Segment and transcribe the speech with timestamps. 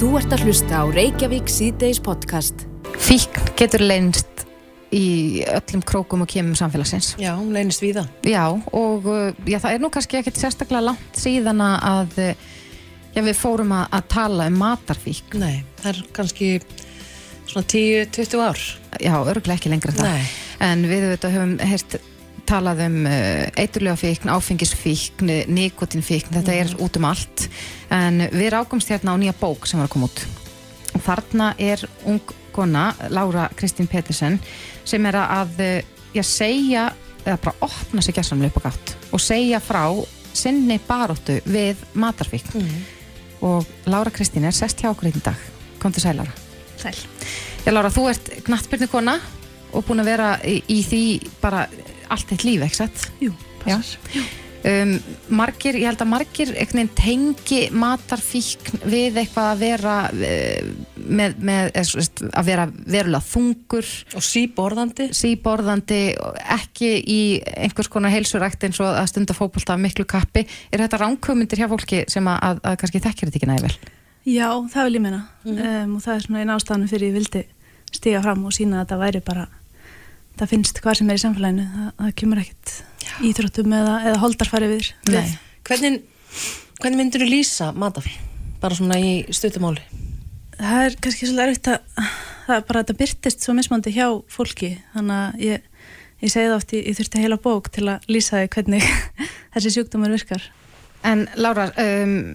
[0.00, 2.62] Þú ert að hlusta á Reykjavík síðdeis podcast.
[3.04, 4.46] Fíkn getur leynst
[4.96, 7.10] í öllum krókum og kemum samfélagsins.
[7.20, 8.08] Já, hún leynist við það.
[8.30, 8.44] Já,
[8.80, 12.46] og uh, já, það er nú kannski ekkert sérstaklega langt síðan að uh,
[13.12, 15.44] já, við fórum að, að tala um matarfíkn.
[15.44, 16.50] Nei, það er kannski
[17.44, 18.64] svona 10-20 ár.
[19.04, 20.16] Já, örgulega ekki lengra en það.
[20.16, 20.32] Nei.
[20.64, 22.00] En við höfum heyrt
[22.50, 27.46] talað um uh, eiturlegafíkn, áfengisfíkn, nikotinfíkn, þetta er út um allt.
[27.94, 30.24] En við rákumst hérna á nýja bók sem var að koma út.
[31.06, 34.40] Þarna er ung kona, Lára Kristín Pettersen,
[34.84, 35.76] sem er að uh,
[36.16, 36.88] já, segja,
[37.22, 39.82] eða bara opna sig gæsamlega upp á gátt og segja frá
[40.32, 42.62] sinni baróttu við matarfíkn.
[42.64, 42.80] Mm.
[43.46, 45.38] Og Lára Kristín er sest hjá okkur einn dag.
[45.82, 46.34] Kom til sæl, Lára.
[46.80, 46.96] Sæl.
[47.66, 49.20] Já, Lára, þú ert knattbyrnu kona
[49.70, 51.04] og búin að vera í, í því
[51.42, 51.66] bara
[52.10, 53.08] allt eitt líf, ekki satt?
[53.22, 53.32] Jú,
[53.64, 53.78] Já.
[53.78, 54.28] passar.
[54.60, 54.90] Um,
[55.32, 56.50] margir, ég held að margir
[56.92, 60.66] tengi matarfíkn við eitthvað að vera uh,
[61.00, 65.06] með, með veist, að vera verulega þungur Og síborðandi.
[65.16, 67.20] síborðandi, og ekki í
[67.56, 71.70] einhvers konar heilsurækt eins og að stunda fótbolta af miklu kappi, er þetta ránkvömyndir hjá
[71.72, 73.72] fólki sem að, að, að kannski þekkir þetta ekki nævel?
[74.28, 77.46] Já, það vil ég meina um, og það er svona einn ástæðan fyrir ég vildi
[77.96, 79.48] stiga fram og sína að það væri bara
[80.40, 82.74] það finnst hvað sem er í samfélaginu það, það kemur ekkit
[83.30, 85.16] íþróttum eða, eða holdarfæri við, við.
[85.16, 85.38] Nei.
[85.68, 85.98] Hvernig,
[86.80, 88.12] hvernig myndir þú lýsa matafí?
[88.60, 89.84] Bara svona í stuttumáli.
[90.60, 92.14] Það er kannski svolítið erfitt að
[92.50, 95.68] það er bara að þetta byrtist svo mismandi hjá fólki þannig að ég,
[96.20, 98.88] ég segi það oft ég, ég þurfti heila bók til að lýsa því hvernig
[99.54, 100.48] þessi sjúkdómur virkar
[101.06, 102.34] En Lára, um,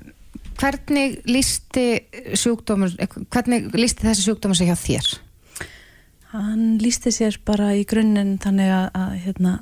[0.57, 1.85] hvernig lísti
[2.33, 2.95] sjúkdómur,
[3.33, 5.11] hvernig lísti þessi sjúkdómur sig hjá þér?
[6.35, 9.55] Hann lísti sér bara í grunninn þannig að, að hérna,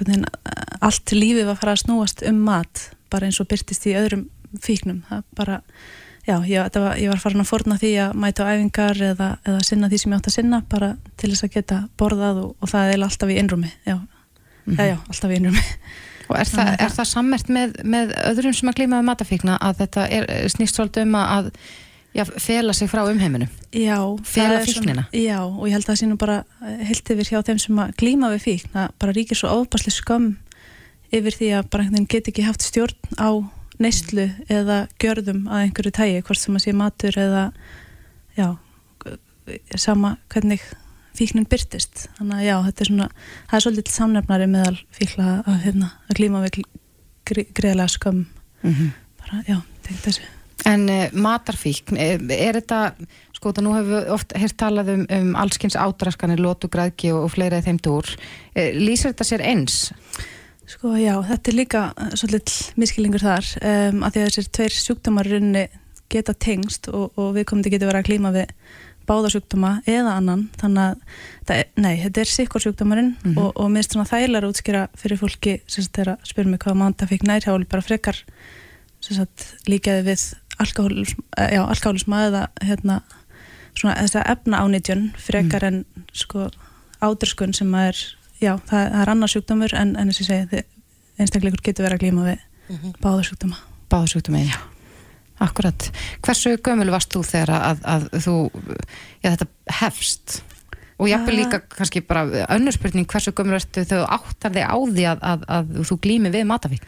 [0.00, 3.88] veginn, að allt lífið var að fara að snúast um mat, bara eins og byrtist
[3.90, 4.28] í öðrum
[4.64, 5.02] fíknum.
[5.08, 5.58] Það bara,
[6.26, 9.66] já, ég, var, ég var farin að forna því að mæta á æfingar eða, eða
[9.66, 12.72] sinna því sem ég átt að sinna, bara til þess að geta borðað og, og
[12.72, 13.98] það er alltaf í innrúmi, já,
[14.66, 15.66] já, já, alltaf í innrúmi.
[16.30, 19.80] Og er, það, er það sammert með, með öðrum sem að glíma með matafíkna að
[19.80, 21.48] þetta er, snýst svolítið um að
[22.14, 23.48] já, fela sig frá umheiminu?
[23.72, 25.06] Já, Fela fíknina?
[25.06, 27.94] Svona, já, og ég held að það nú bara heilt yfir hjá þeim sem að
[28.02, 30.32] glíma við fíkn að bara ríkir svo ofbasli skömm
[31.10, 33.30] yfir því að bara einhvern veginn get ekki haft stjórn á
[33.80, 37.44] neyslu eða gjörðum að einhverju tægi, hvort sem að sé matur eða
[38.36, 38.48] já,
[39.76, 40.62] sama hvernig
[41.16, 43.08] fíknin byrtist þannig að já, þetta er svona
[43.50, 46.60] það er svolítið samnefnari meðal fíkla að, hérna, að glíma við
[47.30, 48.26] gri, greiðlega skömm
[48.60, 48.90] Mm
[49.20, 49.56] bara, já,
[49.86, 52.80] tengt þessu En uh, matarfíkn, er, er þetta,
[53.36, 57.24] sko það nú hefur við oft hér talað um, um allskins ádraskanir, lótu, græðki og,
[57.28, 58.10] og fleira þeim dúr.
[58.54, 59.78] Uh, lýsir þetta sér eins?
[60.70, 61.80] Sko já, þetta er líka
[62.14, 65.64] svolítið miskilingur þar um, að því að þessir tveir sjúkdómar í rauninni
[66.10, 68.52] geta tengst og, og við komum til geta verið að klíma við
[69.10, 71.00] báða sjúkdóma eða annan þannig að,
[71.56, 73.38] er, nei, þetta er sikkur sjúkdómarinn Mhm.
[73.42, 76.62] og, og minnst svona þægilega að útskýra fyrir fólki sem sagt er að spyrja mig
[76.62, 78.22] hvað mánda fikk nær hjá bara frekar
[79.66, 80.24] líkaði við
[80.60, 81.56] alkoholism, eh,
[82.28, 83.00] eða hérna
[83.74, 86.48] svona þess að efna ánýtjun frekar en sko
[87.00, 87.96] ádröskun sem er,
[88.42, 90.64] já, það, það er annar sjúkdómur en, en þess að segja,
[91.20, 92.38] einstakleikur getur verið að glíma við
[92.70, 92.92] Mhm.
[93.02, 93.56] báða sjúkdóma.
[93.90, 94.58] Báða sjúkdómið, já.
[95.40, 95.86] Akkurat.
[96.22, 98.34] Hversu gömul varst þú þegar að, að þú,
[99.24, 99.46] já þetta
[99.80, 100.42] hefst?
[101.00, 101.38] Og jafnvel Ah.
[101.40, 105.44] líka kannski bara önnur spurning, hversu gömul ertu þú áttar þig á því að, að,
[105.48, 106.86] að þú glími við matafíkn?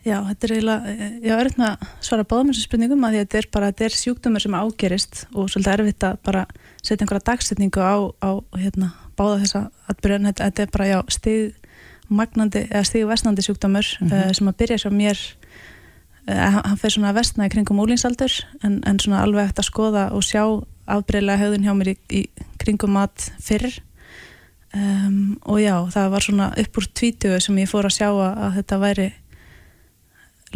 [0.00, 3.48] Já, þetta er eiginlega, ég var auðvitað að svara báðum þessu spurningum að þetta er
[3.52, 6.44] bara, þetta er sjúkdómur sem ágerist og svolítið erfitt að bara
[6.80, 8.88] setja einhverja dagsetningu á, á hérna,
[9.20, 9.62] báða þessa
[9.92, 11.68] atbyrjun, þetta, er bara, já, stig
[12.08, 15.20] magnandi, eða stig vestnandi sjúkdómur mm sem að byrja svo mér
[16.28, 18.32] uh, hann fer svona að vestna í kringum úlingsaldur
[18.64, 20.42] en, en svona alveg eftir að skoða og sjá
[20.90, 22.22] afbreyðlega höfðun hjá mér í, í
[22.58, 23.68] kringum mat fyrr.
[24.70, 28.28] Um, og já, það var svona upp úr tvítugu sem ég fór að sjá að,
[28.30, 29.06] að þetta væri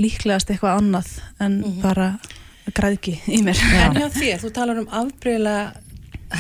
[0.01, 1.11] líklegast eitthvað annað
[1.45, 2.09] en bara
[2.75, 3.85] græðki í mér Já.
[3.91, 5.73] En hjá þér, þú talar um afbreyðlega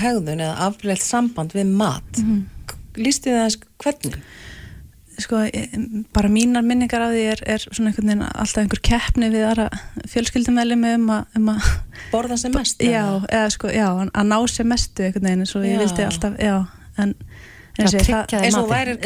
[0.00, 2.18] hegðun eða afbreyðlegt samband við mat.
[2.22, 2.42] Mm
[2.94, 4.16] Lýstu þið aðeins hvernig?
[5.18, 9.28] sko, ég- bara mínar minningar af því er, er svona einhvern veginn alltaf einhver keppni
[9.30, 9.66] við aðra
[10.10, 11.68] fjölskyldumæli um að, um að
[12.12, 12.78] Borða sem mest?
[12.82, 13.50] já, eða?
[13.50, 15.78] sko, já, að ná sem mestu einhvern veginn eins og ég Já.
[15.84, 16.54] vildi alltaf, já
[16.98, 17.14] en,
[17.74, 18.98] Til að eins og ég- tryggja þér Eins og værir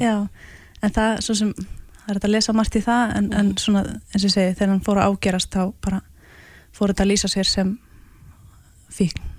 [0.00, 0.28] já,
[0.82, 1.54] en það svo sem
[2.02, 4.56] það er þetta að lesa margt í það en, en svona, eins og ég segi,
[4.58, 6.02] þegar hann fór að ágerast þá bara
[6.72, 7.72] fór þetta að lýsa sér sem
[8.92, 9.30] fíkn.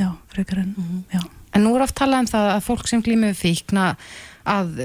[0.00, 0.74] Já, frekar en
[1.12, 1.20] já,
[1.54, 3.86] En nú er oft talað um það að fólk sem glýmið fíkna
[4.50, 4.84] að,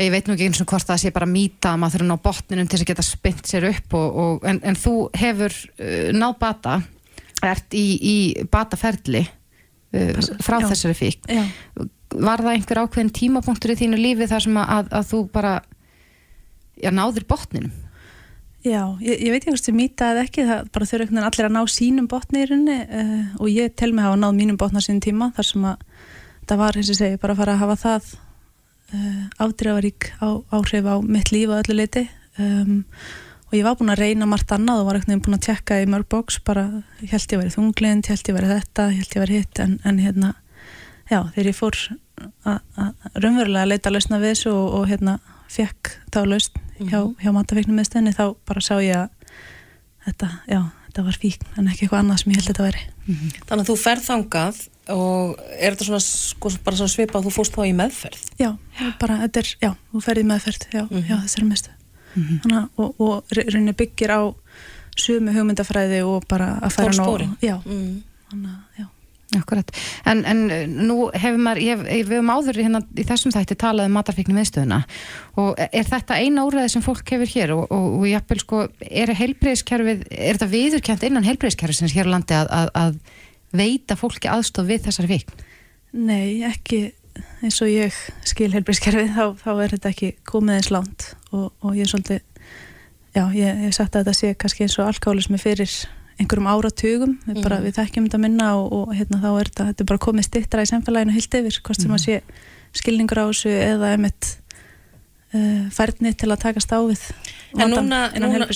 [0.00, 2.10] ég veit nú ekki eins og hvort það sé bara mýta að maður þurfa að
[2.10, 5.54] ná botninum til þess að geta spynt sér upp og, og, en, en þú hefur
[5.54, 6.78] uh, náð bata
[7.44, 8.16] ert í, í
[8.50, 10.68] bataferli uh, frá Já.
[10.72, 11.44] þessari fík Já,
[12.16, 15.54] var það einhver ákveðin tímapunktur í þínu lífi þar sem að, að, að þú bara
[16.82, 17.72] já, náðir botninum.
[18.66, 21.28] Já ég, ég veit ekki hvort sem mýta eða ekki, það bara þurfa einhvern veginn
[21.30, 24.58] allir að ná sínum botni í rauninni uh, og ég tel mig hafa náð mínum
[24.58, 25.84] botna sínum tíma þar sem að
[26.48, 28.10] það var, eins og segi, bara að fara að hafa það
[28.98, 30.28] uh, afdreifarík á,
[30.58, 32.04] áhrif á mitt líf á öllu leiti
[32.42, 32.74] um,
[33.48, 35.78] og ég var búin að reyna margt annað og var einhvern veginn búin að tjekka
[35.80, 36.66] í mörg bóks bara,
[37.00, 39.62] ég held ég verið þunglind, ég held ég verið þetta ég held ég verið hitt,
[39.64, 40.34] en, en hérna
[41.08, 41.78] já, þegar ég fór
[42.42, 47.00] að- að raunverulega að leita lausna við þessu og, og hérna fekk þá lausn hjá,
[47.22, 49.08] hjá matafíknum meðstöðinni þá bara sá ég að
[50.06, 52.84] þetta, já, þetta var fíkn en ekki eitthvað annað sem ég held þetta veri
[53.48, 54.58] Þannig að þú ferð þangað
[54.88, 58.22] og er þetta svona, sko, bara svona svipa að þú fórst þá í meðferð?
[58.40, 58.50] já,
[59.00, 61.04] bara þetta er, já, þú ferði meðferð já, Mhm.
[61.08, 61.74] já þessari meðstöð
[62.18, 64.20] Þannig, að- og, og rauninni byggir á
[64.98, 68.02] sömu hugmyndafræði og bara að færa nóg já, Mm.
[68.30, 68.86] þannig að, já
[69.38, 69.70] Akkurat,
[70.10, 73.88] en, en uh, nú hefur maður, hef- við höfum áður hérna í þessum þætti talað
[73.90, 74.80] um matarfíknum viðstöðuna
[75.38, 77.54] og er þetta eina úrræði sem fólk hefur hér?
[77.56, 82.38] Og, og, og jafnvel sko, er heilbreyðiskerfið, er þetta viðurkjönd innan heilbreyðiskerfið hér á landi
[82.38, 83.00] að, að, að
[83.58, 85.44] veita fólki aðstof við þessari fíkn?
[85.98, 86.80] Nei, ekki
[87.42, 87.94] eins og ég
[88.28, 91.06] skil helbriðskerfið þá, þá er þetta ekki komið eins langt.
[91.32, 92.20] Og, og ég er svolítið
[93.16, 95.72] já, ég hef sagt að þetta sé kannski eins og alkálismi fyrir
[96.18, 97.12] einhverjum áratugum.
[97.26, 97.64] Við, bara, Mhm.
[97.68, 100.62] við þekkjum þetta minna og, og hérna þá er þetta, þetta er bara komið stittra
[100.64, 102.20] í samfélaginu heilt yfir, hvort sem að sé
[102.78, 104.32] skilningur á þessu eða emitt
[105.34, 107.00] uh, færni til að takast á við
[107.58, 108.48] En núna- innan núna-.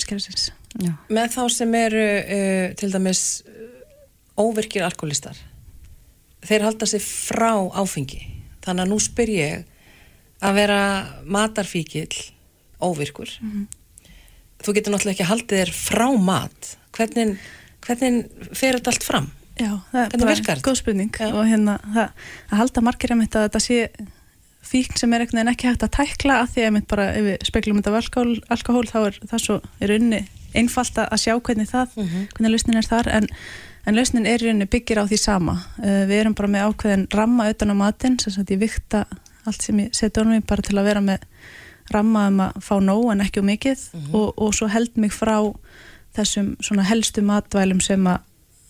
[1.09, 5.37] Með þá sem eru uh, til dæmis uh, óvirkir alkoholistar
[6.43, 8.19] þeir halda sig frá áfengi.
[8.65, 9.65] Þannig að nú spyr ég
[10.43, 10.79] að vera
[11.23, 12.11] matarfíkil
[12.83, 13.29] óvirkur
[14.63, 17.37] þú getur náttúrulega ekki haldið þér frá mat hvernig,
[17.85, 19.31] hvernig fer þetta allt fram?
[19.59, 20.65] Já, það er Hvernig virkar þetta?
[20.69, 21.27] góð spurning Já.
[21.29, 22.13] og hérna það,
[22.49, 23.79] að halda margir að þetta sé
[24.63, 27.97] fíkn sem er ekki hægt að tækla að því að bara ef við speklum þetta
[27.99, 30.21] alkohól, alkohól þá er það svo í rauninni
[30.55, 32.23] einfalt að að sjá hvernig það Mhm.
[32.33, 33.27] hvernig lausnin er þar en,
[33.85, 37.05] en lausnin er í rauninni byggir á því sama uh, við erum bara með ákveðin
[37.13, 39.03] ramma utan á matinn sem sagt ég vikta
[39.45, 41.27] allt sem ég seti honum í bara til að vera með
[41.91, 43.83] ramma um að fá nóg en ekki um mikið
[44.13, 45.37] og, og svo held mig frá
[46.15, 48.19] þessum svona helstu matvælum sem að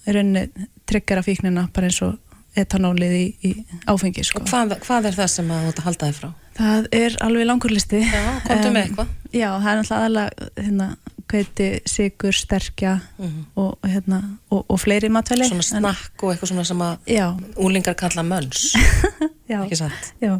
[0.07, 2.17] rauninni tryggjara fíknina bara eins og
[2.55, 3.51] etanólið í, í
[3.89, 4.43] áfengi sko.
[4.43, 6.29] Og hvað, hvað er það sem að þú ert að halda þig frá?
[6.53, 10.87] Það er alveg langur listi Já, komdu með eitthvað Já, það er náttúrulega aðalega hérna,
[11.33, 13.39] hveiti, sigur, sterkja Mhm.
[13.57, 14.19] og, hérna,
[14.53, 18.67] og, og fleiri matvæli Svona snakk og eitthvað svona sem að en, úlingar kalla mönns
[19.49, 20.13] já, ekki satt?
[20.21, 20.35] já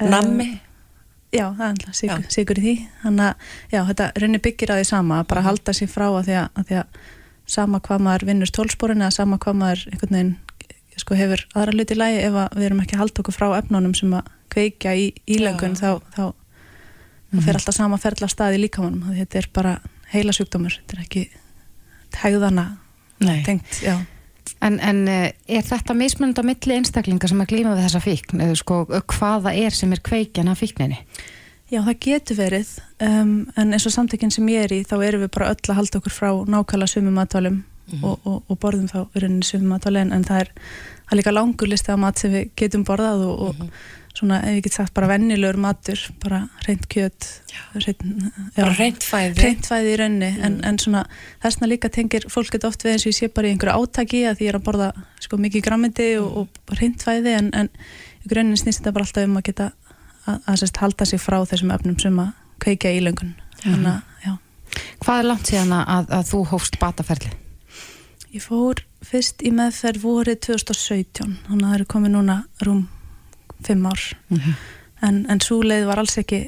[0.00, 0.50] Nammi?
[1.30, 2.74] Já, það er alltaf sigur, í því.
[3.04, 6.24] Þannig að já, þetta raunni byggir á því sama að bara halda sér frá að
[6.26, 7.00] því að, að, því að
[7.54, 10.34] sama hvað maður vinnur tólsporin eða sama hvað maður einhvern veginn
[11.00, 13.46] sko, hefur aðra hluti í lagi ef að við erum ekki að halda okkur frá
[13.56, 15.80] efnunum sem að kveikja í ílöngun Já.
[15.80, 16.24] þá, þá,
[17.30, 19.74] þá fer alltaf sama ferla stað í líkamannum Því þetta er bara
[20.10, 21.24] heila sjúkdómur þetta er ekki
[22.20, 22.66] hegðana
[23.46, 23.94] tengt, já
[24.60, 28.42] En, en eh, er þetta mismunandi á milli einstaklinga sem að glíma við þessa fíkn?
[28.60, 28.82] Sko,
[29.14, 31.00] hvaða er sem er kveikjan af fíkninni?
[31.70, 32.70] Já, það getur verið,
[33.06, 35.76] um, en eins og samtökinn sem ég er í, þá erum við bara öll að
[35.78, 37.60] halda okkur frá nákvæmlega sumum matvælum
[38.02, 40.50] og, og, og borðum þá í rauninni sumum matvæli, en, það er,
[41.04, 43.62] það er líka langur listi af mat sem við getum borðað og, og
[44.16, 47.28] svona, ef ég get sagt, bara vennilegur matur, bara reynt kjöt,
[47.76, 48.02] reynt,
[48.56, 49.44] Bara reynt fæði.
[49.44, 51.04] Reynt fæði í rauninni, en, en svona
[51.42, 54.22] þessna líka tengir fólk geta oft við eins og ég sé bara í einhverju átaki
[54.28, 54.90] að því ég er að borða
[55.22, 57.70] sko mikið grammindi og, og reynt fæði, en, en
[58.24, 59.70] í rauninni snýst þetta bara alltaf um að geta
[60.26, 63.36] að, að sérst, halda sig frá þessum efnum sem að kveikja í löngun.
[63.64, 64.34] Já,
[65.00, 67.30] Hvað er langt síðan að, að þú hófst bataferli?
[68.30, 72.36] ég fór fyrst í meðferð vorið 2017 þannig að það eru komið núna
[72.66, 72.84] rúm
[73.66, 74.00] fimm ár
[75.02, 76.42] en, en svo leið var alls ekki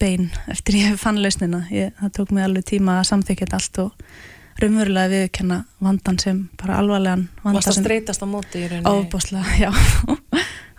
[0.00, 3.78] bein eftir ég fann lausnina ég, það tók mig alveg tíma að samþykja þetta allt
[3.78, 4.08] og
[4.56, 9.70] raunverulega viðkenna vandan sem bara alvarlegan vanda að streytast á móti í rauninni ábáslega, já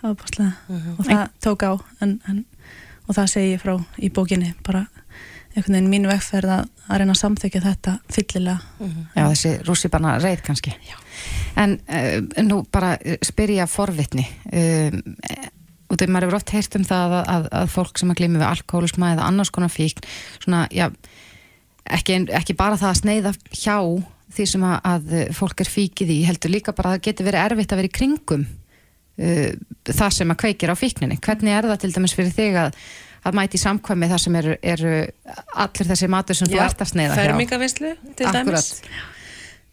[0.02, 0.94] ábáslega Mhm.
[0.98, 2.44] og það tók á en, en,
[3.08, 4.86] og það segi ég frá í bókinni bara
[5.56, 9.06] einhvern veginn mínu vegferð að, að reyna að samþykja þetta fyllilega Mhm.
[9.16, 10.70] Já, þessi rússipanna reið kannski.
[10.86, 10.96] Já.
[11.56, 14.26] En uh, nú bara uh, spyr ég að forvitni.
[14.52, 15.00] Um,
[15.88, 18.38] og þegar maður hefur oft heyrt um það að, að, að fólk sem að glými
[18.42, 20.04] við alkoholisma eða annars konar fíkn,
[20.44, 20.86] svona, já,
[21.98, 23.76] ekki, ekki bara það að sneiða hjá
[24.36, 27.44] því sem að, að fólk er fíkið í, heldur líka bara að það getur verið
[27.48, 29.52] erfitt að vera í kringum uh,
[29.88, 31.16] það sem að kveikir á fíkninni.
[31.24, 32.76] Hvernig er það til dæmis fyrir þig að,
[33.24, 34.92] að mæti samkvæmi það sem eru, eru
[35.64, 37.22] allir þessi matur sem þú ert að sneiða hjá?
[37.24, 38.68] Fermingavislu til dæmis.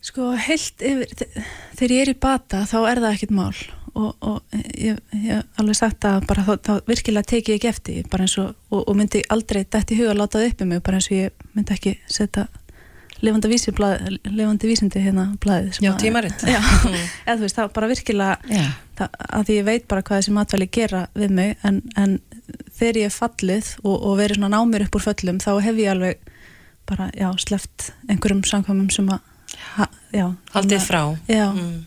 [0.05, 1.43] Sko, heilt yfir, þe-
[1.79, 3.51] þegar ég er í bata þá er það ekkit mál
[3.95, 7.95] og, og ég hef alveg sagt að bara þá, þá virkilega teki ég ekki eftir
[7.99, 10.61] því, bara eins og, og, og myndi aldrei dætt í huga að láta það upp
[10.61, 12.47] í mig bara eins og ég myndi ekki setja
[13.23, 16.43] lifandi, vísi, blað, lifandi vísindi hérna blaðið sem Já, að- tímarit.
[16.43, 16.59] Já,
[17.25, 18.59] eða þú veist, það bara virkilega
[18.99, 22.17] það, að því ég veit bara hvað þessi matvæli gera við mig en, en
[22.75, 25.93] þegar ég er fallið og, og verið svona námir upp úr föllum þá hef ég
[25.95, 26.27] alveg
[26.85, 29.23] bara, já, sleft einhverjum samkvæmum sem að
[29.79, 31.01] ha, já, Haldið frá.
[31.31, 31.85] já, Mm.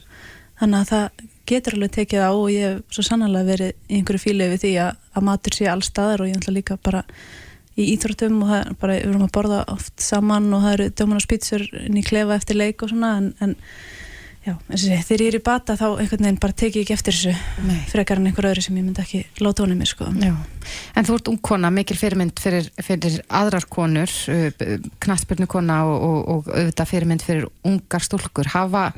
[0.59, 4.25] þannig að það getur alveg tekið á og ég hef svo sannlega verið í einhverju
[4.25, 7.05] fíli við því að, að matur sé allstaðar og ég ætla líka bara
[7.79, 10.91] í íþróttum og það er bara, við erum að borða oft saman og það eru
[10.99, 13.55] dömunar spýtsur inn í klefa eftir leik og svona en, en
[14.47, 17.79] já, þegar ég er í bata þá einhvern veginn bara tekið ekki eftir þessu Nei.
[17.93, 20.35] frekar en einhver öðru sem ég myndi ekki láta honum mér sko Já.
[20.99, 24.11] En þú ert ung kona, mikil fyrirmynd fyrir, fyrir aðrar konur,
[25.05, 28.51] knattbyrnu kona og, og, og auðvitað fyrirmynd fyrir ungar stúlkur.
[28.53, 28.91] Hafa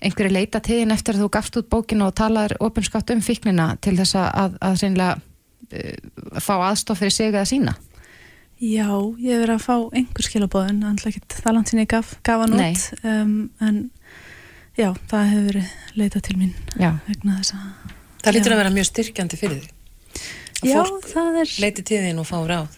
[0.00, 3.96] einhverju leita tíðin eftir að þú gafst út bókinu og talaður opinskátt um fíknina til
[3.98, 7.76] þess að, að hreinlega uh, fá aðstof fyrir sig eða sína?
[8.60, 12.12] Já, ég hef verið að fá einhver skilabóðin, annars ekki það langt sinni ég gaf,
[12.26, 13.78] gaf hann út um, en
[14.76, 16.92] já, það hefur verið leitað til mín Já.
[17.08, 18.54] vegna þess að Það lítur Já.
[18.54, 19.70] að vera mjög styrkjandi fyrir því.
[20.60, 22.74] Að Já, fólk það er leiti þín og fá ráð.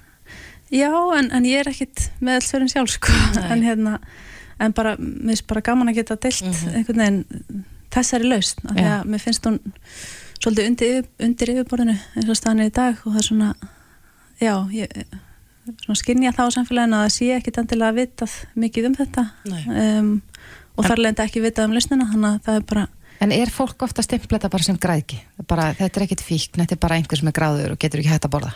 [0.73, 3.17] Já, en, en ég er ekkit með alls fyrir sjálf sko.
[3.37, 3.49] Nei.
[3.51, 3.97] en hérna
[4.63, 6.75] en bara, mér finnst bara gaman að geta deilt Mhm.
[6.79, 9.59] einhvern veginn þessari lausn af því að mér finnst hún
[10.43, 13.51] svolítið undir, undir yfirborðinu eins og staðan er í dag og það er svona
[14.41, 15.05] já, ég
[15.85, 19.25] svona skynja það á samfélaginu að það sé ekkit endilega vitað mikið um þetta
[20.01, 20.09] um,
[20.77, 22.89] og þar lendi ekki vitað um lausnina þannig að það er bara
[23.23, 25.21] En er fólk ofta stimpla þetta bara sem græðki?
[25.47, 28.11] Bara, þetta er ekkit fíkn, þetta er bara einhver sem er gráður og getur ekki
[28.11, 28.51] hægt að borða.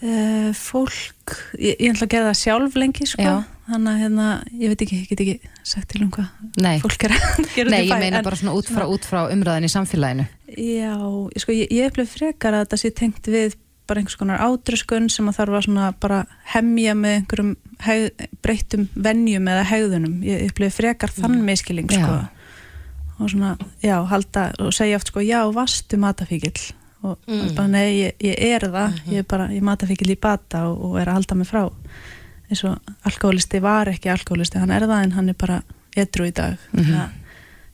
[0.00, 3.20] uh, fólk ég, ég ætla að gera það sjálf lengi sko.
[3.26, 3.34] Já.
[3.70, 4.26] Þannig að hérna,
[4.60, 6.28] ég veit ekki, ég get ekki sagt til um hvað
[6.64, 9.20] Nei, fólk er að gera Nei ég meina en- bara svona út frá, út frá
[9.32, 10.26] umræðin í samfélaginu.
[10.58, 10.94] Já,
[11.42, 13.54] sko, ég, ég upplif frekar að þetta sé tengt við
[13.90, 16.18] bara einhvers konar átröskun sem að þarf að svona bara
[16.52, 20.20] hemja með einhverjum heg, breyttum venjum eða hegðunum.
[20.22, 22.20] Ég upplif frekar þann miskiling, sko.
[23.20, 26.54] Og svona, já, halda og segja oft, sko, já, vastu matafíkil.
[27.02, 27.54] Og Mm.
[27.56, 30.98] bara, nei, ég, ég er það, ég er bara, ég matafíkil í bata og, og
[31.00, 31.62] er að halda mig frá.
[32.50, 35.60] Eins og alkoholisti var ekki alkoholisti, hann er það en hann er bara
[35.96, 36.56] edru í dag.
[36.72, 36.82] Mhm.
[36.82, 37.10] Þannig að,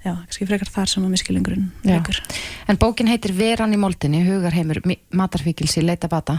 [0.05, 1.95] já, kannski frekar þar sem að miskilingurinn Já.
[1.97, 2.21] leikur.
[2.69, 4.83] En bókin heitir Veran í moldinni, hugarheimur
[5.17, 6.39] matarfíkilsi leita bata.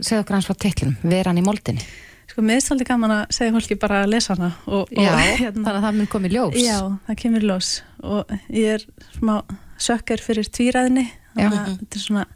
[0.00, 1.82] Segðu okkur hans frá titlinum, Veran í moldinni.
[2.28, 5.14] Sko, mér er svolítið gaman að segja fólki bara að lesa hana og, og Já,
[5.40, 6.58] hérna, þannig að það mun komið ljós.
[6.60, 6.76] já,
[7.08, 7.70] það kemur í ljós
[8.04, 8.84] og ég er
[9.16, 9.34] smá
[9.78, 12.26] sökkar fyrir tvíræðinni þannig að þetta er svona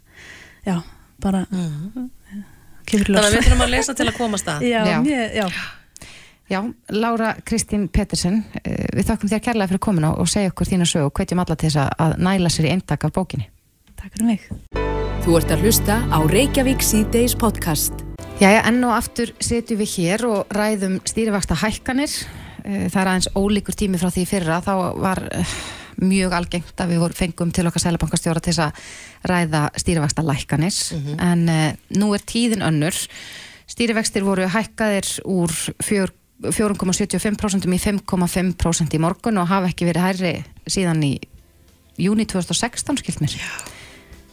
[0.65, 0.75] já,
[1.23, 2.09] bara Mm.
[2.33, 2.41] í
[2.87, 4.61] Þannig að við þurfum að lesa til að komast að.
[4.67, 4.99] já, Já.
[5.01, 5.47] Mér, já,
[6.51, 6.59] Já,
[6.91, 11.05] Lára Kristín Pettersen, eh, við þakkum þér kærlega fyrir komin og segja okkur þína sög
[11.07, 13.47] og hvetjum alla til þess að- næla sér í eintak af bókinni.
[13.95, 14.39] takk fyrir mig
[15.23, 17.93] Þú ert að hlusta á Reykjavík C-Days podcast.
[18.41, 22.11] Jæja, enn og aftur setjum við hér og ræðum stýrivaksta hækkanir.
[22.65, 24.59] Eh, Það er aðeins ólíkur tími frá því í fyrra.
[24.61, 25.45] Þá var eh,
[26.01, 28.83] mjög algengt að við fengum til okkar sælabankastjóra til að
[29.29, 30.79] ræða stýrivaksta lækkanir.
[31.21, 32.97] En uh, nú er tíðin önnur.
[33.69, 40.33] Stýrivextir voru hækkaðir úr fjör 4,75% í 5,5% í morgun og hafa ekki verið hærri
[40.67, 41.13] síðan í
[42.01, 43.37] júni 2016 skilt mér.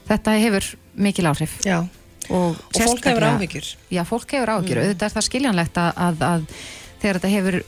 [0.09, 0.67] Þetta hefur
[0.99, 1.85] mikil áhrif Já.
[2.31, 3.69] og, Og fólk hefur áhyggjur.
[3.93, 6.47] Já, fólk hefur áhyggjur, auðvitað er það skiljanlegt að, að, að
[7.03, 7.61] þegar þetta hefur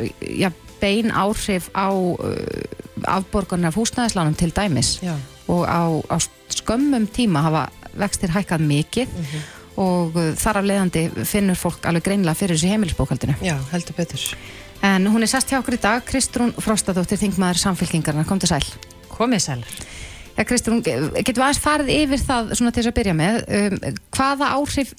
[0.43, 0.51] já,
[0.83, 2.19] bein áhrif á uh,
[3.09, 5.15] afborgarnar af húsnæðislánum til dæmis Já.
[5.49, 6.17] og á, á
[6.53, 9.15] skömmum tíma hafa vextir hækkað mikið
[9.81, 13.39] og uh, þar af leiðandi finnur fólk alveg greinlega fyrir þessu heimilisbókaldinu.
[13.45, 14.27] Já, heldur betur.
[14.83, 18.65] En hún er sest hjá okkur í dag, Kristrún Frostadóttir, þingmaður samfélkingarna, kom til sæl.
[19.12, 19.77] Komið sælar.
[20.35, 23.77] Ja, Kristrún, getum við aðeins farið yfir það svona til þess að byrja með, um,
[24.17, 24.95] hvaða áhrif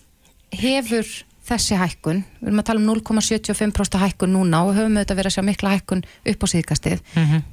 [0.53, 1.09] hefur
[1.53, 5.37] þessi hækkun, við erum að tala um 0,75% hækkun núna og höfum auðvitað verið að
[5.37, 7.03] sjá mikla hækkun upp á síðkastið,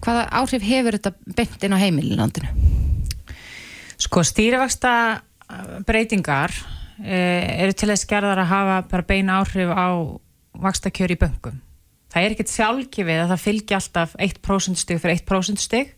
[0.04, 2.52] hvaða áhrif hefur þetta beint inn á heimilinlandinu?
[4.00, 4.92] Sko stýrivaksta
[5.86, 6.54] breytingar
[7.04, 9.88] eh, eru til þess gerðar að hafa bara beina áhrif á
[10.60, 11.58] vakstakjör í böngum.
[12.10, 15.92] Það er ekkert sjálfgefið að það fylgi alltaf 1% stig fyrir 1% stig.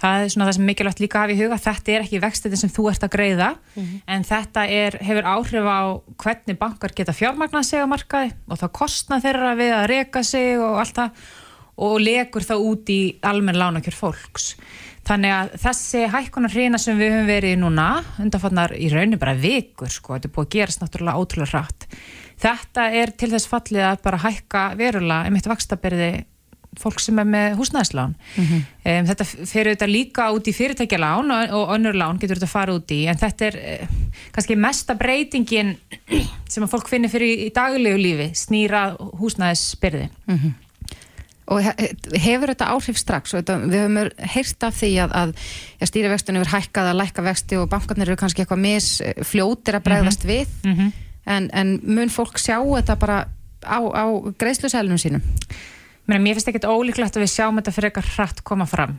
[0.00, 1.60] Það er svona það sem mikilvægt líka hafa í huga.
[1.62, 3.50] Þetta er ekki vextitin sem þú ert að greiða
[4.10, 5.82] en þetta er, hefur áhrif á
[6.20, 10.58] hvernig bankar geta fjármagnað sig á markaði og það kostna þeirra við að reka sig
[10.58, 11.24] og allt það
[11.84, 14.52] og legur það út í almenn lánakjör fólks.
[15.04, 17.88] Þannig að þessi hækkunar hreina sem við höfum verið núna,
[18.22, 21.88] undanfarnar í raunin bara vikur, sko, þetta er búið að gerast náttúrulega ótrúlega hratt.
[22.40, 26.08] Þetta er til þess fallið að bara hækka verulega um eitt vakstabyrði
[26.80, 28.14] fólk sem er með húsnæðislán.
[28.38, 32.74] Um, þetta fer auðvitað líka út í fyrirtækjalán og, og önnur lán getur þetta fara
[32.78, 33.94] út í en þetta er eh,
[34.34, 35.74] kannski mesta breytingin
[36.52, 38.84] sem að fólk finnir fyrir í, daglegu lífi snýra
[39.20, 40.08] húsnæðisbyrði.
[41.52, 41.90] Og he-
[42.24, 43.34] hefur þetta áhrif strax?
[43.36, 45.32] Og Þetta, við höfum heyrt af því að, að
[45.82, 50.24] ja, stýrivextun hefur hækkað að lækka vexti og bankarnir eru kannski eitthvað misfljótir að bregðast
[50.24, 50.54] við.
[51.28, 53.18] En, en mun fólk sjá þetta bara
[53.60, 54.04] á, á
[54.40, 55.22] greiðslusælunum sínum?
[56.04, 58.98] Mér, finnst ekkert ólíklegt að við sjáum þetta fyrir eitthvað hratt koma fram.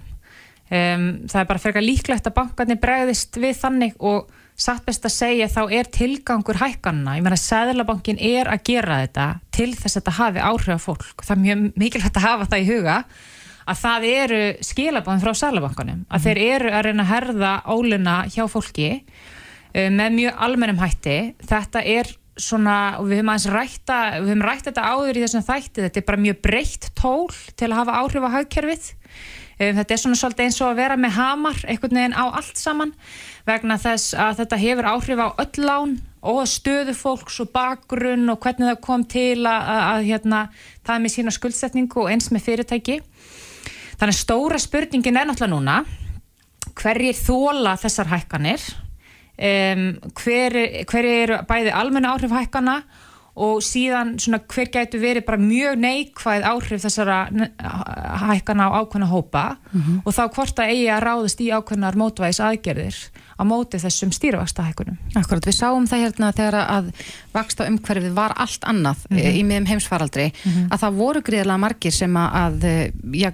[0.65, 5.05] Um, það er bara fyrir eitthvað líklegt að bankarnir bregðist við þannig og satt best
[5.05, 7.17] að segja þá er tilgangur hækkanna.
[7.19, 11.21] Ég meina, Sæðlabankin er að gera þetta til þess að þetta hafi áhrif á fólk.
[11.21, 12.97] Það er mjög mikilvægt að hafa það í huga
[13.65, 16.03] að það eru skilabóðin frá Sæðlabankanum.
[16.09, 21.19] Að þeir eru að reyna að herða óluna hjá fólki uh, með mjög almennum hætti.
[21.45, 25.45] Þetta er svona, og við höfum aðeins rætta, við höfum rætt þetta áður í þessum
[25.47, 28.89] þætti, þetta er bara mjög breytt tól til að hafa áhrif á hagkerfið.
[29.55, 32.59] Um, þetta er svona svolítið eins og að vera með hamar einhvern veginn á allt
[32.59, 32.91] saman
[33.47, 35.93] vegna þess að þetta hefur áhrif á öll lán
[36.25, 40.41] og stöðu fólks og bakgrunn og hvernig það kom til að, að, að hérna,
[40.83, 42.97] það er með sína skuldsetningu og eins með fyrirtæki.
[43.95, 45.77] Þannig stóra spurningin er náttúrulega núna
[46.75, 48.65] hverjir þóla þessar hækkanir
[49.37, 49.89] um,
[50.21, 50.61] hver,
[50.91, 52.79] hver eru bæði almenna áhrif hækkana
[53.35, 57.17] og síðan svona hver gætu verið bara mjög neikvæð áhrif þessara
[58.21, 59.43] hækkana á ákveðna hópa
[60.05, 62.99] og þá hvort að eigi að ráðast í ákveðnar mótvæðis aðgerðir
[63.35, 64.95] á móti þessum stýrivaksta hækkunum.
[65.19, 66.87] Akkurat, við sáum það hérna þegar að
[67.35, 70.29] vaksta umhverfið var allt annað mm í miðum heimsfaraldri
[70.69, 73.33] að það voru gríðlega margir sem að, að ja,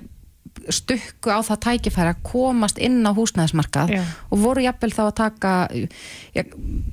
[0.69, 4.01] stukku á það tækifæri að komast inn á húsnæðismarkað Já.
[4.29, 5.53] og voru jafnvel þá að taka
[6.35, 6.43] ja,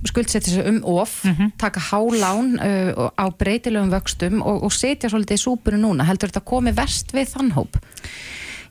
[0.09, 1.19] skuldsetja sig um of
[1.61, 6.47] taka hálán uh, á breytilegum vöxtum og, og setja svolítið í súpuru núna, heldur þetta
[6.49, 7.79] komi verst við þann hóp?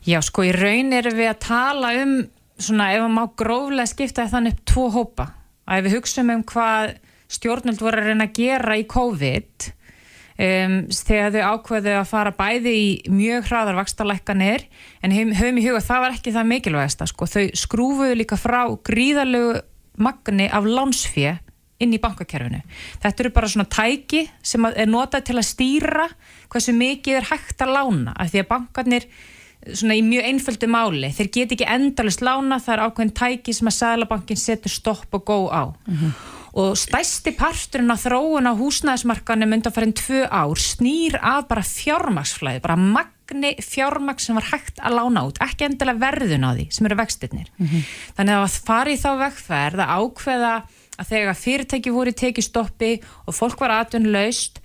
[0.08, 2.14] Já, sko, í raun erum við að tala um
[2.58, 5.26] svona, ef maður má gróflega skipta þannig upp tvo hópa.
[5.68, 6.94] Að ef við hugsaum um hvað
[7.28, 9.68] stjórnvöld voru að reyna að gera í COVID
[10.38, 14.66] um, þegar þau ákveðu að fara bæði í mjög hraðar vakstarlækkanir
[15.02, 17.28] en höfum, í huga það var ekki það mikilvægasta, sko.
[17.28, 19.58] Þau skrúfuðu líka frá gríðarlegu
[19.98, 21.36] magni af lánsfjö
[21.82, 22.60] inn í bankakerfinu.
[23.02, 26.06] Þetta eru bara svona tæki sem er notað til að stýra
[26.50, 29.06] hversu mikið er hægt að lána af því að bankarnir
[29.68, 33.70] svona í mjög einföldu máli, þeir get ekki endalust lána, það er ákveðin tæki sem
[33.70, 35.62] að Sæðlabankin setur stopp og gó á
[36.58, 42.62] og stæsti parturinn á þróun á húsnæðismarkanum undan farin tvö ár snýr að bara fjármaksflæði,
[42.64, 46.88] bara magni fjármaks sem var hægt að lána út, ekki endilega verðun á því sem
[46.88, 47.52] eru vextirnir.
[48.18, 50.54] Þannig að það fari þá vegferð að ákveða
[50.98, 52.92] að þegar fyrirtæki voru í tekistoppi
[53.26, 54.58] og fólk var atvinnlaust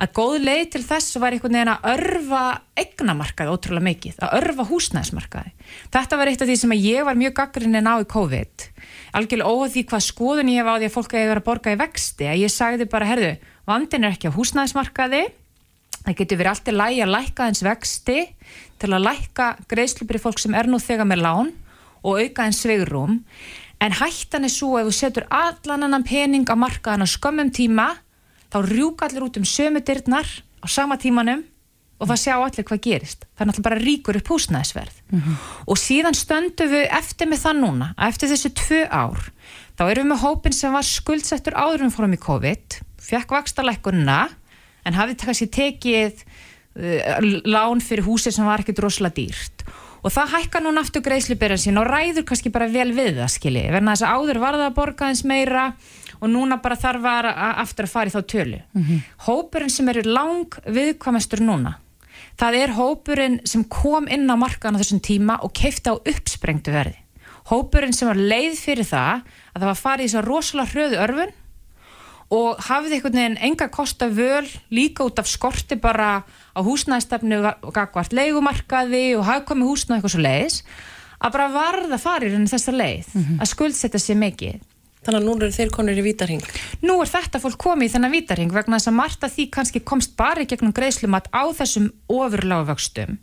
[0.00, 2.42] að góð leið til þess var einhvern veginn að örfa
[2.80, 5.52] eignamarkaði ótrúlega mikið, að örfa húsnæðismarkaði.
[5.94, 8.66] Þetta var eitt af því sem ég var mjög gaggrinin á í COVID.
[9.14, 11.74] Algjörlega óhað því hvað skoðun ég hef á því að fólk eigi verið að borga
[11.74, 13.32] í vexti að ég sagði bara, herðu,
[13.70, 15.24] vandin er ekki á húsnæðismarkaði.
[16.04, 18.18] Það getur verið alltaf lægi að lækka eins vexti
[18.82, 21.52] til að lækka greiðslubri fólk sem er nú þegar með lán
[22.04, 23.22] og auka eins sveigrum
[23.80, 27.88] en hættan er svo ef þú setur allan annan pening á markaðan á skömmum tíma
[28.54, 30.28] þá rjúka allir út um sömu dyrnar
[30.62, 31.42] á sama tímanum
[31.98, 33.26] og það sjá allir hvað gerist.
[33.34, 34.96] Það er náttúrulega bara ríkur upp húsnæðisverð.
[35.70, 39.20] Og síðan stöndum við eftir með það núna, að eftir þessu tvö ár,
[39.78, 44.18] þá erum við með hópin sem var skuldsettur áður um fórum í COVID, fekk vakstalækkunna,
[44.84, 49.64] en hafði kannski tekið uh, lán fyrir húsið sem var ekkert rosalega dýrt.
[50.04, 53.68] Og það hækka núna aftur greiðslubyrjan sín og ræður kannski bara vel við það, skilji.
[53.72, 55.70] Verna þess að áður var það að borga eins meira
[56.24, 57.28] og núna bara þarf að,
[57.62, 58.60] aftur að fara í þá tölu.
[59.26, 61.76] Hópurinn sem eru lang viðkvæmastur núna,
[62.40, 66.72] það er hópurinn sem kom inn á markaðan á þessum tíma og keifti á uppsprengtu
[66.74, 66.96] verði.
[67.50, 71.34] Hópurinn sem var leið fyrir það að það var farið í svo rosalega hröðu örfun
[72.34, 77.72] og hafði einhvern veginn enga kosta völ líka út af skorti bara á húsnæðstefnu og
[77.76, 80.62] gagvart leigumarkaði og hafkomi húsnæð eitthvað svo leiðis
[81.20, 84.62] að bara varða farir en þessa leið að skuldsetja sér mikið
[85.04, 86.44] Þannig að nú eru þeir konur í vítarhing.
[86.84, 89.82] nú er þetta fólk komið í þennan vítaring vegna þess að margt að því kannski
[89.84, 93.18] komst bara í gegnum greiðslumat á þessum ofurlágu vöxtum.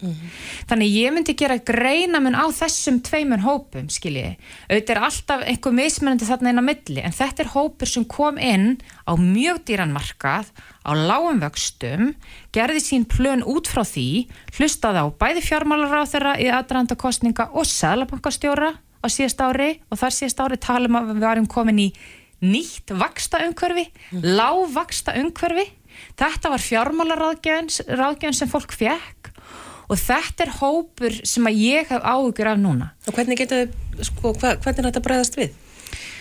[0.69, 4.35] Þannig ég myndi gera greinamun á þessum tveimur hópum, skiljiði.
[4.69, 8.37] Auðvitað er alltaf einhver mismunandi þarna inn á milli, en þetta er hópur sem kom
[8.37, 8.77] inn
[9.09, 10.53] á mjög dýran markað,
[10.85, 12.13] á lágum vöxtum,
[12.53, 17.49] gerði sín plön út frá því, hlustaði á bæði fjármálar á þeirra í aðranda kostninga
[17.53, 21.87] og sælabankastjóra á síðast ári og þar síðast ári talum að við varum komin í
[22.41, 23.87] nýtt vaksta umhverfi,
[24.21, 25.67] lág vaksta umhverfi.
[26.17, 29.33] Þetta var fjármálaráðgjöfn ráðgjöfn sem fólk fekk
[29.91, 34.05] og þetta er hópur sem að ég hef áhugur af núna Og hvernig getur þau,
[34.07, 35.51] sko, hvernig er þetta bregðast við?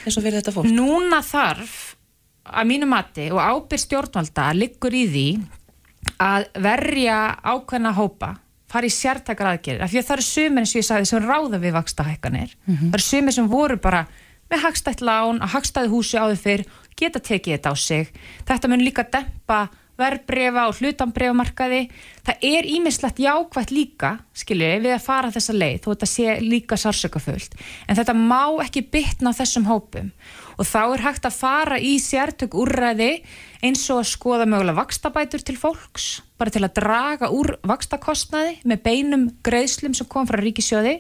[0.05, 0.71] eins og fyrir þetta fólk?
[0.75, 1.79] Núna þarf
[2.51, 5.27] að mínu mati og ábyrð stjórnvalda liggur í því
[6.25, 8.35] að verja ákveðna hópa
[8.71, 11.25] fara í sértakar aðgerir, af því að það eru sumir eins og ég sagði sem
[11.27, 14.05] ráða við vaksta hækkanir það eru sumir sem voru bara
[14.51, 16.65] með hagstætt lán, að hagstæði húsi áður fyrr
[16.99, 18.11] geta tekið þetta á sig.
[18.49, 19.61] Þetta mun líka dempa
[20.01, 21.81] verbreyfa og hlutanbreyfamarkaði
[22.27, 26.79] það er ímislegt jákvægt líka skiljiði, við að fara þessa leið þó þetta sé líka
[26.81, 30.11] sársökafullt en þetta má ekki bytna á þessum hópum.
[30.61, 33.23] Og þá er hægt að fara í sértök úrræði
[33.65, 36.11] eins og að skoða mögulega vakstabætur til fólks
[36.41, 40.99] bara til að draga úr vakstakostnaði með beinum greiðslum sem kom frá ríkisjóði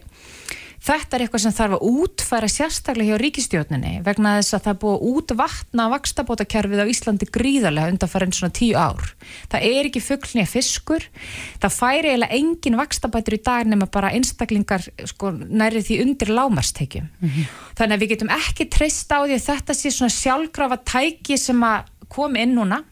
[0.81, 4.79] Þetta er eitthvað sem þarf að útfæra sérstaklega hjá ríkistjórninni vegna þess að það er
[4.81, 9.11] búið að útvatna vakstabótakerfið á Íslandi gríðarlega undan farin svona tíu ár.
[9.53, 11.05] Það er ekki fugglni að fiskur,
[11.61, 17.11] það færi eiginlega engin vakstabætur í dag nema bara einstaklingar sko, næri því undir lámarstekjum.
[17.21, 17.51] Mm -hmm.
[17.77, 21.61] Þannig að við getum ekki treyst á því að þetta sé svona sjálfgrafa tæki sem
[21.61, 22.85] að koma inn núna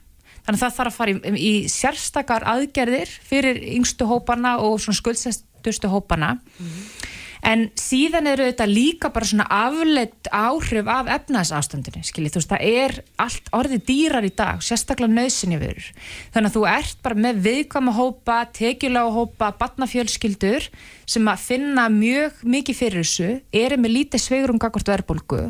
[0.48, 5.90] Þannig að það þarf að fara í, í sérstakar aðgerðir fyrir yngstu hópana og skuldsestustu
[5.92, 6.38] hópana.
[6.40, 6.97] Mm -hmm.
[7.46, 12.64] En síðan eru þetta líka bara svona afleitt áhrif af efnaðsástandinu, skiljið, þú veist, það
[12.82, 15.90] er allt orðið dýrar í dag, sérstaklega nöðsynja verur.
[16.34, 20.68] Þannig að þú ert bara með viðkvæma hópa, tekjulega hópa, batnafjölskyldur
[21.08, 25.46] sem að finna mjög mikið fyrir þessu, eru með lítið sveigurum gagvart verðbólgu.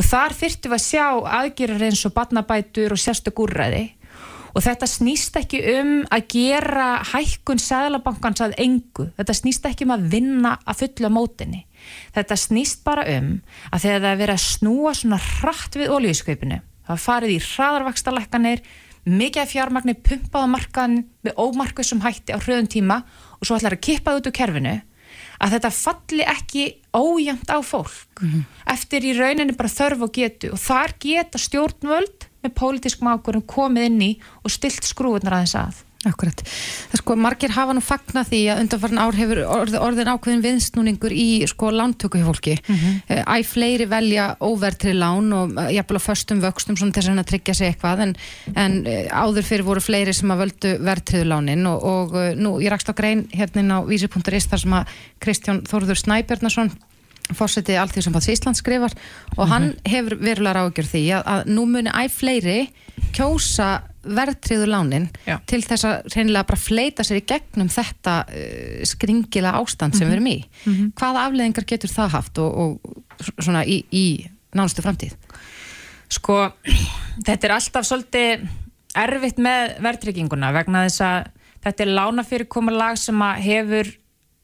[0.00, 1.06] Og þar þyrftum við að sjá
[1.38, 3.84] aðgerður eins og batnabætur og sérstök úrræði
[4.54, 9.94] og þetta snýst ekki um að gera hækkun Sæðlabankans að engu, þetta snýst ekki um
[9.96, 11.64] að vinna að fulla mótinni.
[12.16, 13.38] Þetta snýst bara um
[13.70, 18.66] að þegar það er verið að snúa svona hratt við ólíuskaupinu, það farið í hraðarvakstarlækkanir
[19.08, 23.02] mikið af fjármagnir pumpaða markan með ómarkusum hætti á hröðun tíma
[23.38, 24.74] og svo ætlar að kippa út úr kerfinu
[25.38, 26.64] að þetta falli ekki
[26.96, 28.42] ójæmt á fólk mm -hmm.
[28.74, 30.52] eftir í rauninni bara þörf og getu.
[30.52, 35.84] Og þar geta stjórnvöld með pólitískum ákvörðum komið inn í og stilt skrúurnar aðeins að.
[36.06, 36.44] Akkurat.
[36.92, 41.10] Það sko, margir hafa nú fagna því að undanfarn ár hefur orð, orðin ákveðin viðsnúningur
[41.10, 42.54] í sko lántöku hjá fólki.
[42.60, 43.24] Mm -hmm.
[43.26, 47.54] Æ fleiri velja óvertri lán og eh, jafnvel á förstum vöxtum svona þess að tryggja
[47.54, 48.16] sig eitthvað en,
[48.54, 52.60] en eh, áður fyrir voru fleiri sem að völdu vertriðu lánin og, og eh, nú
[52.62, 54.86] ég rakst á grein hérna á vísi.is þar sem að
[55.18, 56.70] Kristján Þórður Snæbjörnarsson
[57.36, 58.98] fórsetið allt því sem Pats Ísland skrifar og
[59.36, 59.52] mm -hmm.
[59.52, 62.60] hann hefur verulega ráðgjörð því að, að nú muni æg fleiri
[63.12, 65.38] kjósa verðtriðu lánin Já.
[65.46, 70.14] til þess að reynilega bara fleita sér í gegnum þetta uh, skringila ástand sem mm
[70.14, 70.14] -hmm.
[70.14, 70.38] við erum í.
[70.64, 70.92] Mm -hmm.
[70.94, 72.80] Hvaða afleðingar getur það haft og, og
[73.38, 75.14] svona í, í nánustu framtíð?
[76.08, 76.52] Sko,
[77.26, 78.48] þetta er alltaf svolítið
[78.94, 81.26] erfitt með verðtrygginguna vegna þess að
[81.64, 83.90] þetta er lánafyrirkomulag sem að hefur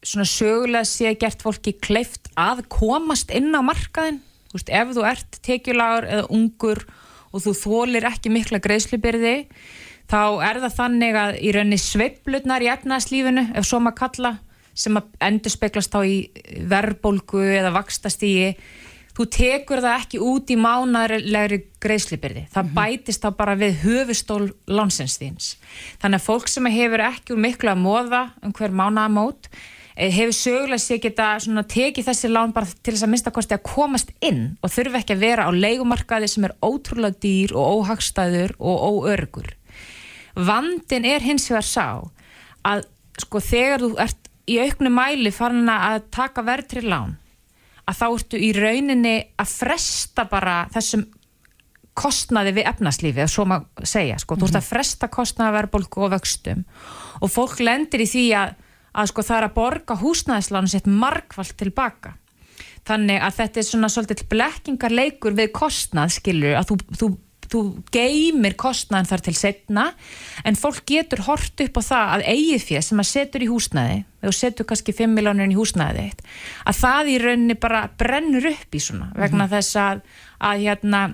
[0.05, 5.07] svona sögulega sé gert fólki kleift að komast inn á markaðin þú veist, ef þú
[5.09, 6.85] ert tekjulagur eða ungur
[7.35, 9.35] og þú þólir ekki mikla greiðslubyrði
[10.11, 14.35] þá er það þannig að í rauninni sveiblutnar í efnaðslífinu, ef svo maður kalla
[14.75, 16.17] sem að endur speklast þá í
[16.71, 18.55] verbolgu eða vakstastígi
[19.15, 22.49] þú tekur það ekki út í mánalegri greiðslubyrði.
[22.51, 22.75] Það mm -hmm.
[22.75, 25.57] bætist þá bara við höfustól lansinsþýns
[26.03, 30.35] þannig að fólk sem hefur ekki úr miklu að móða um hver mánagamót Eh, hefur
[30.35, 34.73] sögulega sé geta tekið þessi lán bara til þess að minnst að komast inn og
[34.75, 39.55] þurfi ekki að vera á leikumarkaði sem er ótrúlega dýr og óhagstæður og óörgur
[40.35, 41.89] vandin er hins vegar sá
[42.67, 42.87] að
[43.23, 47.15] sko þegar þú ert í auknu mæli farin að taka verðri lán
[47.87, 51.05] að þá ertu í rauninni að fresta bara þessum
[51.95, 54.43] kostnaði við efnaslífi, eða svo maður segja sko, mm -hmm.
[54.43, 54.71] þú ert að mhm.
[54.73, 56.65] fresta kostnaði verðbólku og vöxtum
[57.21, 58.55] og fólk lendir í því að
[58.95, 62.15] að sko það er að borga húsnæðislánu sitt markvallt tilbaka
[62.89, 67.09] þannig að þetta er svona svolítið blekkingarleikur við kostnað skilur að þú, þú,
[67.55, 67.63] þú
[67.95, 69.87] geymir kostnaðin þar til setna
[70.45, 73.99] en fólk getur hort upp á það að eigið fyrir sem að setur í húsnæði
[74.29, 76.07] og setur kannski 5 miljónir í húsnæði
[76.69, 80.05] að það í rauninni bara brennur upp í svona vegna mm þess að,
[80.45, 81.05] að hérna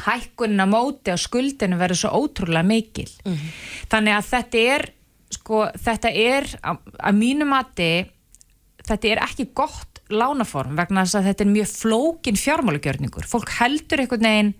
[0.00, 3.10] hækkunna móti á skuldinu verður svo ótrúlega mikil.
[3.26, 3.50] Mm
[3.90, 4.84] þannig að þetta er
[5.30, 7.92] sko þetta er að mínum mati
[8.86, 14.02] þetta er ekki gott lánaform vegna þess að þetta er mjög flókin fjármálugjörningur, fólk heldur
[14.02, 14.52] einhvern veginn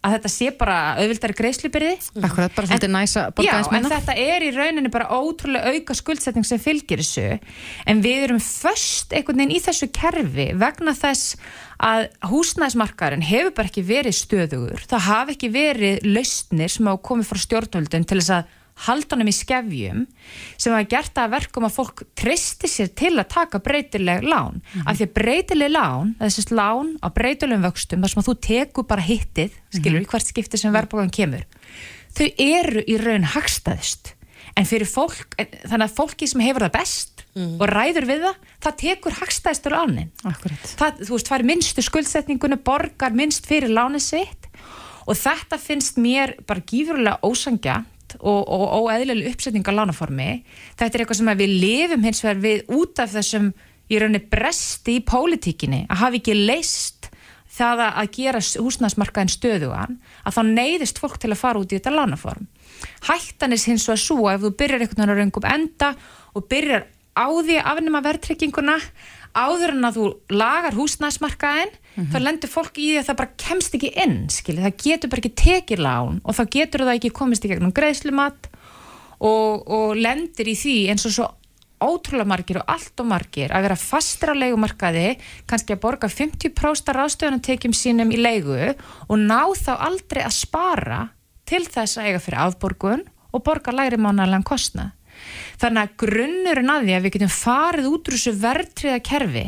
[0.00, 1.90] að þetta sé bara auðvildari greiðslubyrði.
[2.24, 6.60] Akkurat, bara svolítið næsa Já, en þetta er í rauninni bara ótrúlega auka skuldsetning sem
[6.62, 7.26] fylgir þessu.
[7.84, 11.36] En við erum först einhvern veginn í þessu kerfi vegna þess
[11.84, 14.86] að húsnæðismarkaðurinn hefur bara ekki verið stöðugur.
[14.88, 19.34] Það hafi ekki verið lausnir sem hafa komið frá stjórnvöldun til þess að haldanum í
[19.36, 20.06] skefjum
[20.56, 24.60] sem hafa gert það að verkum að fólk tristi sér til að taka breytileg lán
[24.60, 24.86] Mhm.
[24.86, 28.86] af því að breytileg lán þessi lán á breytilegum vöxtum þar sem að þú tekur
[28.88, 30.06] bara hittið skilur Mhm.
[30.06, 31.44] í hvert skipti sem verðbókan kemur
[32.14, 34.14] þau eru í raun hagstæðist
[34.56, 35.36] en fyrir fólk,
[35.68, 37.60] þannig að fólki sem hefur það best Mhm.
[37.60, 40.74] og ræður við það það tekur hagstæðistur lánin Akkurat.
[40.76, 44.46] það, þú veist, fær minnstu skuldsetningunni borgar minnst fyrir lánið sitt
[45.06, 47.18] og þetta finnst mér bara gífurlega
[48.10, 50.42] ósangjant og, og óeðlileg uppsetning á lánaformi
[50.78, 53.52] þetta er eitthvað sem að við lifum hins vegar við út af þessum
[53.90, 57.10] í rauninni bresti í pólitíkinni að hafa ekki leist
[57.50, 61.78] það að- að gera húsnæðsmarkaðin stöðugan að þá neyðist fólk til að fara út í
[61.80, 62.46] þetta lánaform.
[63.08, 65.88] Hættan er hins vegar svo að ef þú byrjar einhvern veginn að röngum enda
[66.34, 66.86] og byrjar
[67.18, 68.76] á því að afnema verðtrygginguna
[69.34, 71.74] áður en að þú lagar húsnæðsmarkaðin
[72.08, 75.22] þá lendur fólk í því að það bara kemst ekki inn skilji, það getur bara
[75.24, 78.48] ekki tekið lán og þá getur það ekki komist í gegnum greiðslumat
[79.20, 81.28] og, og lendir í því eins og svo
[81.80, 85.14] ótrúlega margir og allt og margir að vera fastur á leigumarkaði,
[85.48, 88.58] kannski að borga 50% ráðstöðunartekjum sínum í leigu
[89.08, 91.00] og ná þá aldrei að spara
[91.48, 94.92] til þess að eiga fyrir afborgun og borga lægri mánalega kostnað.
[95.60, 99.46] Þannig að grunnurinn að því að við getum farið út úr þessu verðtriða kerfi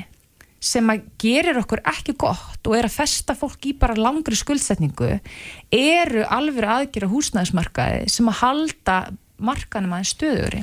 [0.63, 5.17] sem að gerir okkur ekki gott og er að festa fólk í bara langri skuldsetningu
[5.75, 8.97] eru alveg aðgera húsnæðismarkaði sem að halda
[9.43, 10.63] markanum aðeins stöðuri.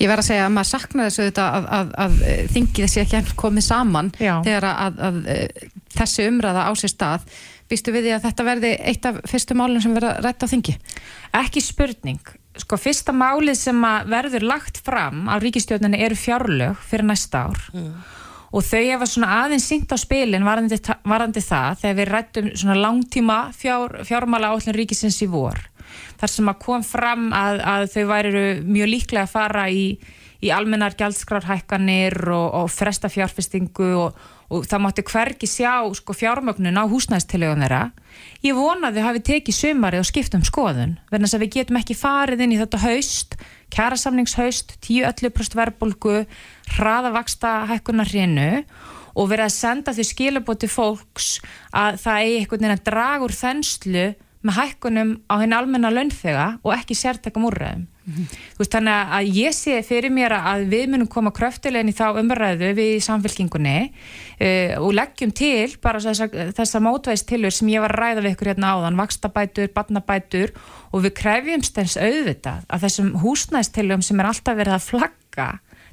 [0.00, 2.20] Ég verð að segja að maður saknar þessu þetta að, að, að,
[2.56, 4.34] þingið þessi ekki enn komið saman Já.
[4.42, 7.26] þegar að, að, að þessi umræða á sér stað.
[7.70, 10.74] Býstu við því að þetta verði eitt af fyrstu málum sem verða rætt á þingi?
[11.38, 12.32] Ekki spurning.
[12.60, 17.62] Sko, fyrsta málið sem að verður lagt fram á ríkistjórninu eru fjárlög fyrir næsta ár
[18.52, 22.78] og þau hefa svona aðeins syngt á spilin varandi, varandi það þegar við rættum svona
[22.78, 25.58] langtíma fjár, fjármála áallin ríkisins í vor.
[26.20, 29.86] Þar sem að kom fram að, að þau væru mjög líklega að fara í,
[30.44, 34.20] í almennar gjaldskrárhækkanir og, og fresta fjárfestingu og,
[34.52, 37.82] og það mátti hvergi sjá sko, fjármögnun á húsnæðstilögum þeirra.
[38.44, 41.78] Ég vona að hafi tekið sumarið og skipt um skoðun verðan þess að við getum
[41.80, 43.36] ekki farið inn í þetta haust
[43.72, 46.18] kjærasamningshaust, 10-11% verðbólgu
[46.76, 48.50] hraðavaksta hækkunar hreinu
[49.16, 51.30] og verið að senda þau skilabóti fólks
[51.72, 54.06] að það eigi einhvern veginn að draga úr þenslu
[54.42, 57.48] með hækkunum á henni almenna launþega og ekki sértakum
[58.02, 58.30] úrræðum.
[58.56, 62.18] Þú veist þannig að ég sé fyrir mér að við munum koma kröftilegin í þá
[62.20, 67.94] umræðu við í samfélkingunni uh, og leggjum til bara þessa, þessa mótvæðistilur sem ég var
[67.94, 70.52] að ræða við ykkur hérna áðan, vakstabætur, barnabætur
[70.92, 75.48] og við krefjumst eins auðvitað að þessum húsnæðistilum sem er alltaf verið að flagga,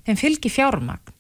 [0.08, 1.16] þeim fylgir fjármagn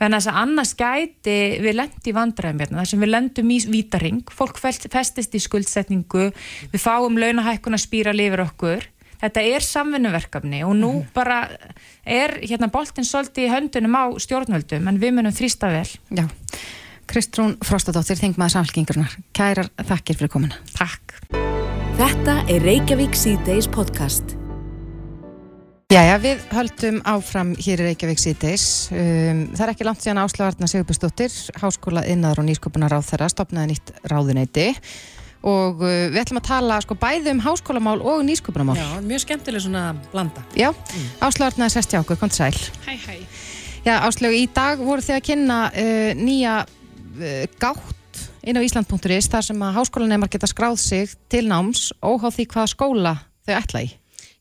[0.00, 3.58] Þannig að þess að annars gæti við lendi vandræðum hérna, þar sem við lendum í
[3.68, 6.30] vítaring, fólk festist í skuldsetningu,
[6.72, 8.86] við fáum launahækkuna spýra lifir okkur.
[9.20, 11.42] Þetta er samvinnuverkefni og nú bara
[12.08, 15.88] er hérna boltin svolítið í höndunum á stjórnvöldum en við munum þrýsta vel.
[16.08, 16.24] Já.
[17.10, 19.16] Kristrún Frostadóttir, þingmaður samfélkingurinnar.
[19.36, 20.60] Kærar þakkir fyrir komuna.
[20.76, 21.18] Takk.
[21.98, 24.36] Þetta er Reykjavík C-Days podcast.
[25.90, 28.64] Jæja, við höldum áfram hér í Reykjavík síðdeis.
[28.94, 33.74] Um, það er ekki langt síðan Áslavarna Sigurbjörnsdóttir, Háskóla innar og nýsköpunar ráð þeirra, stopnaði
[33.74, 34.70] nýtt ráðuneyti
[35.40, 38.76] og uh, við ætlum að tala sko bæði um háskólamál og nýsköpunarmál.
[38.76, 40.44] Já, mjög skemmtileg svona blanda.
[40.58, 41.06] Já, mm.
[41.26, 42.58] Áslavarna er sest hjá okkur, kom til sæl.
[42.86, 43.16] Hæ, hæ.
[43.86, 49.30] Já, Áslögu, í dag voru þið að kynna uh, nýja uh, gátt inn á Ísland.is
[49.32, 53.16] þar sem að háskólanemar geta skráð sig til náms óháð því hvaða skóla
[53.48, 53.90] þau ætla í.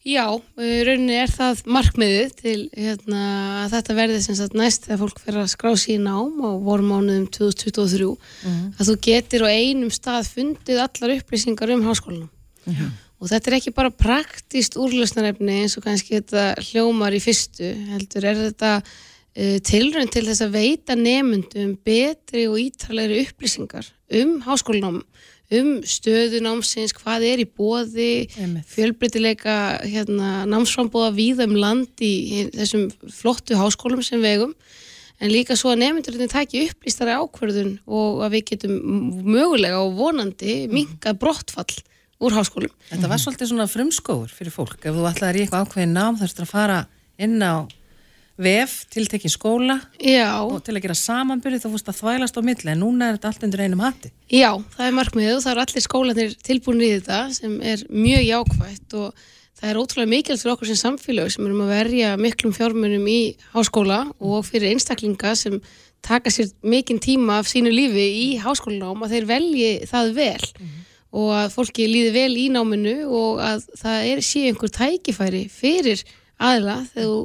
[0.10, 0.26] Já,
[0.58, 3.20] rauninni er það markmiðið til hérna,
[3.66, 6.50] að þetta verði sem sagt næst þegar fólk fer að skrá sér í nám á
[6.66, 8.08] vormánuðum 2023
[8.80, 12.32] að þú getur á einum stað fundið allar upplýsingar um háskólanum.
[13.20, 18.30] Og þetta er ekki bara praktist úrlösnarefni eins og kannski þetta hljómar í fyrstu, heldur
[18.32, 23.92] er þetta uh, tilrönd til þess að veita nemyndum betri og ítalegri upplýsingar
[24.22, 25.04] um háskólanum,
[25.50, 28.12] um stöðu námsins, hvað er í bóði,
[28.70, 34.54] fjölbreytileika hérna, námsframbóða víða um land í, þessum flottu háskólum sem vegum
[35.20, 38.78] en líka svo að nefndurinn taki upplýstari ákverðun og að við getum
[39.26, 41.82] mögulega og vonandi minka brottfall
[42.20, 42.72] úr háskólum.
[42.92, 44.80] Þetta var svolítið svona frumskóður fyrir fólk.
[44.84, 46.80] Ef þú ætlaðir í eitthvað ákveðin nám þarfst að fara
[47.20, 47.68] inn á
[48.40, 52.72] vef, tiltekkin skóla Já, og til að gera samanbyrði þá fórst að þvælast á milli
[52.74, 54.14] en núna er þetta allt undir einum hatti.
[54.32, 58.24] já, það er markmiðið og það eru allir skólanir tilbúin í þetta sem er mjög
[58.30, 59.28] jákvætt og
[59.60, 63.20] það er ótrúlega mikilvægt fyrir okkur sem samfélag sem erum að verja miklum fjármunum í
[63.54, 65.60] háskóla og fyrir einstaklinga sem
[66.06, 70.46] taka sér mikinn tíma af sínu lífi í háskólanám að þeir velji það vel
[71.10, 76.06] og að fólki líði vel í náminu og að það er, sé einhver tækifæri fyrir
[76.40, 77.20] aðila þegar þú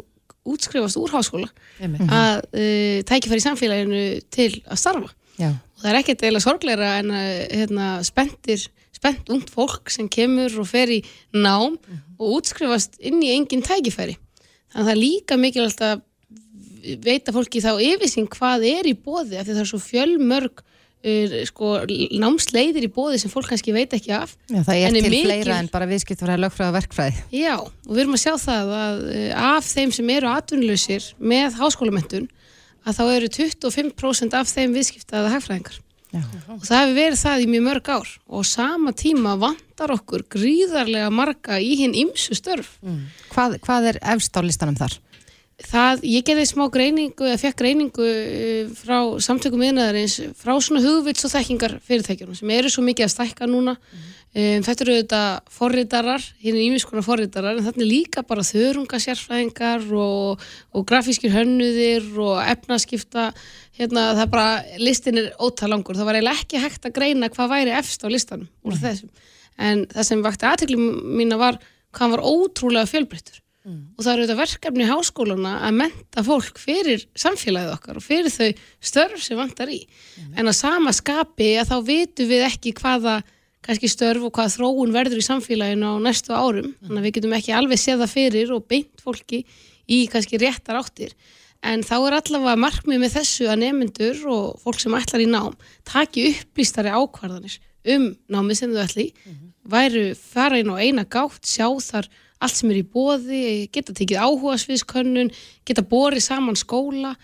[0.45, 2.07] útskrifast úr háskóla Einmitt.
[2.09, 4.03] að uh, tækifæri samfélaginu
[4.35, 5.51] til að starfa Já.
[5.51, 10.61] og það er ekkert eiginlega sorgleira en að hérna, spenntir, spennt ungt fólk sem kemur
[10.63, 11.01] og fer í
[11.35, 11.79] nám
[12.19, 16.05] og útskrifast inn í engin tækifæri þannig að það er líka mikilvægt að
[17.05, 20.65] veita fólki þá yfirsýn hvað er í bóði af því það er svo fjölmörg
[21.49, 21.71] sko,
[22.21, 25.25] námsleiðir í bóði sem fólk kannski veit ekki af Já, það er er til mikil-
[25.29, 27.23] fleira en bara viðskiptfræði, lögfræði og verkfræði.
[27.37, 31.59] Já, og við erum að sjá það að uh, af þeim sem eru atvinnlausir með
[31.61, 32.29] háskólamentun
[32.85, 35.81] að þá eru 25% af þeim viðskiptaða hagfræðingar
[36.15, 36.21] Já.
[36.55, 41.09] og það hefur verið það í mjög mörg ár og sama tíma vantar okkur gríðarlega
[41.11, 42.77] marga í hinn ymsu störf
[43.33, 44.95] Hvað, hvað er efst á listanum þar?
[45.63, 51.27] Það, ég gerði smá greiningu eða fekk greiningu uh, frá samtökum viðnaðarins frá svona hugvits
[51.27, 53.77] og þekkingar fyrirtækjunum sem eru svo mikið að stækka núna.
[54.35, 55.21] Um, þetta eru þetta
[55.55, 60.43] forritarar hérna er ímiskona forritarar en þannig líka bara þörungasjárfræðingar og,
[60.75, 63.29] og grafískir hönnuðir og efnaskipta.
[63.79, 64.49] Hérna það bara,
[64.83, 65.99] listin er ótal langur.
[65.99, 69.15] Það var eiginlega ekki hægt að greina hvað væri efst á listanum úr þessum.
[69.55, 71.63] En það sem vakti aðtekli mína var
[71.95, 77.73] hvað var ótrúlega fjölbreyttur og það eru þetta verkefni háskólana að menta fólk fyrir samfélagið
[77.73, 78.51] okkar og fyrir þau
[78.85, 79.79] störf sem vantar í.
[80.37, 83.23] En að sama skapi að þá vitum við ekki hvaða
[83.65, 86.75] kannski störf og hvaða þróun verður í samfélaginu á næstu árum.
[86.85, 89.41] Þannig að við getum ekki alveg séð það fyrir og beint fólki
[89.89, 91.17] í kannski réttar áttir.
[91.65, 95.57] En þá er allavega markmið með þessu að nemyndur og fólk sem ætlar í nám
[95.89, 97.57] taki upplýstari ákvarðanir
[97.95, 102.09] um námið sem þau ætli í væru fara inn á eina gátt, sjá þar
[102.43, 105.31] allt sem er í bóði, geta tekið áhuga sviðskönnun,
[105.67, 107.15] geta borið saman skóla,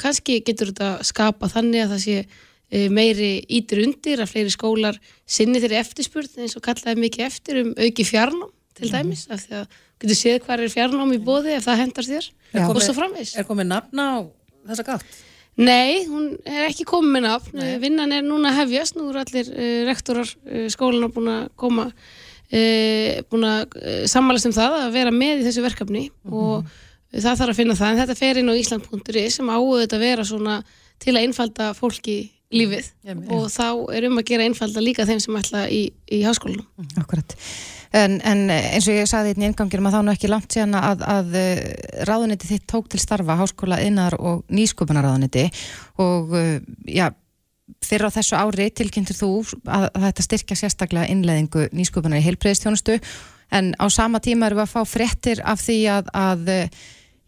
[0.00, 4.98] kannski getur þetta skapa þannig að það sé eh, meiri ítir undir að fleiri skólar
[5.26, 9.60] sinni þeirri eftirspurn eins og kallaði mikið eftir um auki fjarnám til dæmis, af því
[9.60, 12.64] að getur séð hvað er fjarnám í bóði ef það hendar þér Já.
[12.66, 13.36] og svo framvegs.
[13.38, 14.10] Er komið nafn á
[14.66, 15.22] þessa gátt?
[15.54, 19.84] Nei, hún er ekki komið nafn, vinnan er núna að hefjast, nú eru allir uh,
[19.86, 21.84] rektorar uh, skólana búin að koma,
[23.30, 26.68] búin að uh, sammælast um það að vera með í þessu verkefni og
[27.14, 30.26] það þarf að finna það, en þetta fer inn á Ísland.is sem áður að vera
[30.26, 30.56] svona
[31.02, 32.18] til að einfalda fólki
[32.54, 32.90] lífið.
[33.34, 36.66] Og þá er um að gera einfalda líka þeim sem ætla í, í háskólanum.
[37.00, 37.34] Akkurat.
[37.94, 40.78] En, en eins og ég sagði hérna í inganginum að þá nú ekki langt síðan
[40.80, 41.36] að, að
[42.08, 45.46] ráðuniti þitt tók til starfa háskóla innar og nýsköpunarráðuniti
[46.02, 46.34] og
[46.90, 47.06] já,
[47.84, 49.30] fyrir á þessu ári tilkynntur þú
[49.64, 52.98] að, að þetta styrkja sérstaklega innleðingu nýsköpunar í heilbreyðstjónustu
[53.54, 56.52] en á sama tíma erum við að fá fréttir af því að, að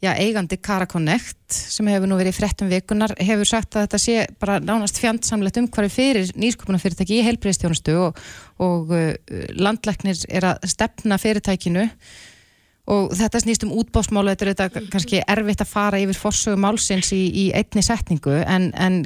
[0.03, 4.01] já, eigandi Cara Connect sem hefur nú verið í fréttum vikunar hefur sagt að þetta
[4.03, 8.23] sé bara nánast fjandsamlegt umhverfi fyrir nýsköpunarfyrirtæki í heilbreyðstjónustu og,
[8.63, 9.13] og uh,
[9.57, 11.89] landlæknir er að stefna fyrirtækinu
[12.87, 17.11] og þetta snýst um útbóðsmálu þetta er þetta kannski erfitt að fara yfir forsögu málsins
[17.15, 19.01] í, í einni setningu en, en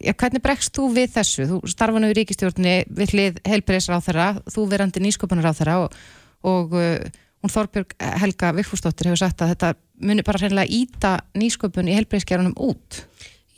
[0.00, 1.48] ja, hvernig bregst þú við þessu?
[1.50, 5.98] Þú starfa nú í ríkistjórnni við hlið heilbreyðsráþara þú verandi nýsköpunarráþara og,
[6.48, 6.96] og uh,
[7.40, 12.56] hún Þorbjörg Helga Vigfúsdóttir hefur sagt að þetta muni bara hreinlega íta nýsköpun í heilbreyðskerunum
[12.56, 13.04] út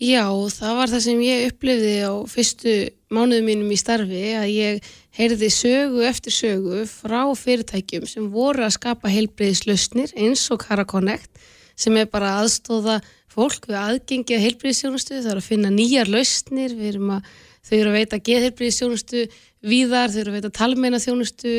[0.02, 2.72] Já, það var það sem ég upplifði á fyrstu
[3.12, 8.76] mánuðum mínum í starfi að ég heyrði sögu eftir sögu frá fyrirtækjum sem voru að
[8.78, 11.30] skapa heilbreyðislausnir eins og Cara Connect
[11.78, 12.98] sem er bara að aðstóða
[13.32, 17.74] fólk við aðgengi að heilbreyðisjónustu, það er að finna nýjar lausnir, við erum að þau
[17.78, 19.24] eru að veita geðheilbreyðisjónustu
[19.62, 21.52] víðar, þau eru að veita talmeina þjónustu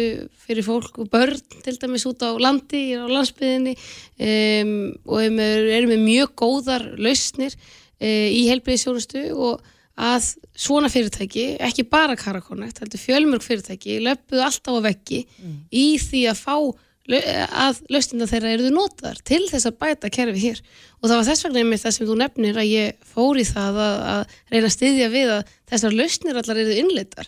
[0.43, 4.73] fyrir fólk og börn til dæmis út á landi, á landsbyðinni um,
[5.07, 11.57] og erum með, erum með mjög góðar lausnir uh, í heilbreyðisjónustu og að svona fyrirtæki,
[11.61, 15.21] ekki bara Cara Connect, heldur fjölmörg fyrirtæki löpuðu alltaf á veggi
[15.69, 16.55] í því að fá
[17.03, 20.61] að lausnina þeirra eruðu notaðar til þess að bæta kerfi hér.
[21.01, 23.79] Og það var þess vegna einmitt það sem þú nefnir að ég fór í það
[23.83, 27.27] að, að reyna að styðja við að þessar lausnir allar eruðu innleitar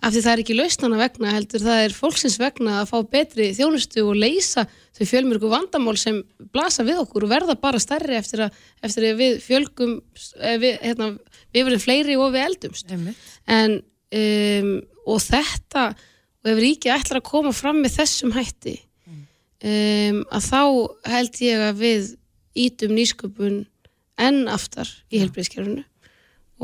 [0.00, 3.50] af því það er ekki lausnana vegna heldur það er fólksins vegna að fá betri
[3.56, 4.66] þjónustu og leysa
[4.96, 6.22] þau fjölmörgu vandamál sem
[6.52, 9.96] blasa við okkur og verða bara stærri eftir að, eftir að við fjölgum
[10.62, 11.10] við, hérna,
[11.52, 12.92] við verðum fleiri og við eldumst.
[13.46, 13.80] En
[14.16, 14.72] um,
[15.06, 15.86] og þetta
[16.46, 18.76] og ef ríkið ætlar að koma fram með þessum hætti
[19.06, 20.60] um, að þá
[21.12, 22.10] held ég að við
[22.66, 23.64] ítum nýsköpun
[24.16, 25.84] enn aftar í helbriðskerfunu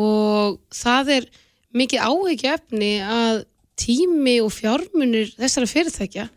[0.00, 1.26] og það er
[1.76, 3.42] mikið áhyggjaefni að
[3.80, 6.28] tími og fjármunir þessara fyrirtækja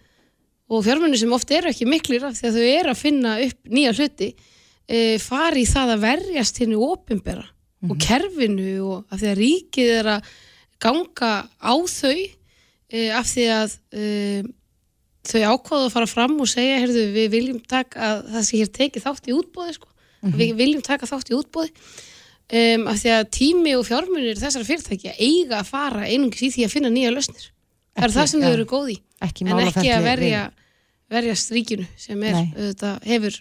[0.70, 3.74] og fjármunir sem oft eru ekki miklir af því að þau eru að finna upp
[3.76, 4.32] nýja hluti
[4.88, 7.46] e, fari í það að verjast henni opimbera
[7.86, 10.30] og kerfinu og af því að ríkið er að
[10.82, 14.50] ganga á þau uh, af því að uh,
[15.26, 18.74] þau ákváðu að fara fram og segja, heyrðu, við viljum taka að það sé hér
[18.80, 19.90] tekið þátt í útbóði sko.
[20.36, 25.18] við viljum taka þátt í útbóði um, af því að tími og fjármunir þessara fyrirtækja
[25.18, 27.50] eiga að fara einungis í því að finna nýja lausnir
[27.96, 30.46] það er það sem þau eru góð í Ekki en ekki að verja
[31.12, 33.38] verja stríkinu sem er auðvitað, hefur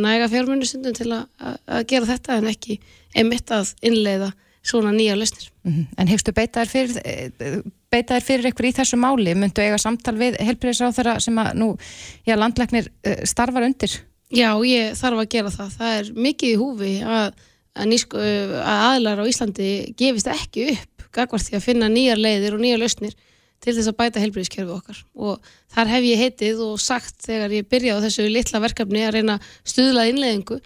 [0.00, 2.78] næga fjármunir stundum til að, gera þetta en ekki
[3.16, 4.30] einmitt að innleiða
[4.62, 5.86] svona nýja lausnir Mhm.
[5.98, 7.60] En hyggstu beita þér fyrir, eh,
[7.92, 9.34] beita þér fyrir ykkur í þessu máli?
[9.36, 11.78] Myndu eiga samtal við helbriðisráþara sem að nú,
[12.26, 14.00] já, landlæknir eh, starfar undir?
[14.32, 15.74] Já, ég þarf að gera það.
[15.76, 17.34] Það er mikið í húfi að,
[17.76, 22.60] að, að aðlar á Íslandi gefist ekki upp gagvart því að finna nýjar leiðir og
[22.62, 23.14] nýjar lausnir
[23.60, 25.02] til þess að bæta helbriðiskerfi okkar.
[25.20, 29.14] Og þar hef ég heitið og sagt þegar ég byrjaði á þessu litla verkefni að
[29.18, 30.60] reyna að stuðla innleiðingu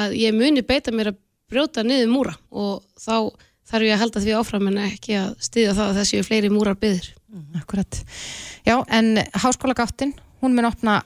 [0.00, 1.20] að ég muni beita mér að
[1.50, 3.30] brjóta niður múra og þá
[3.70, 6.78] þarf ég að halda því áfram en ekki að styðja það að þessi fleiri múrar
[6.80, 7.10] byður.
[7.60, 8.00] Akkurat.
[8.66, 11.00] Já, en háskóla gáttin, hún mun opna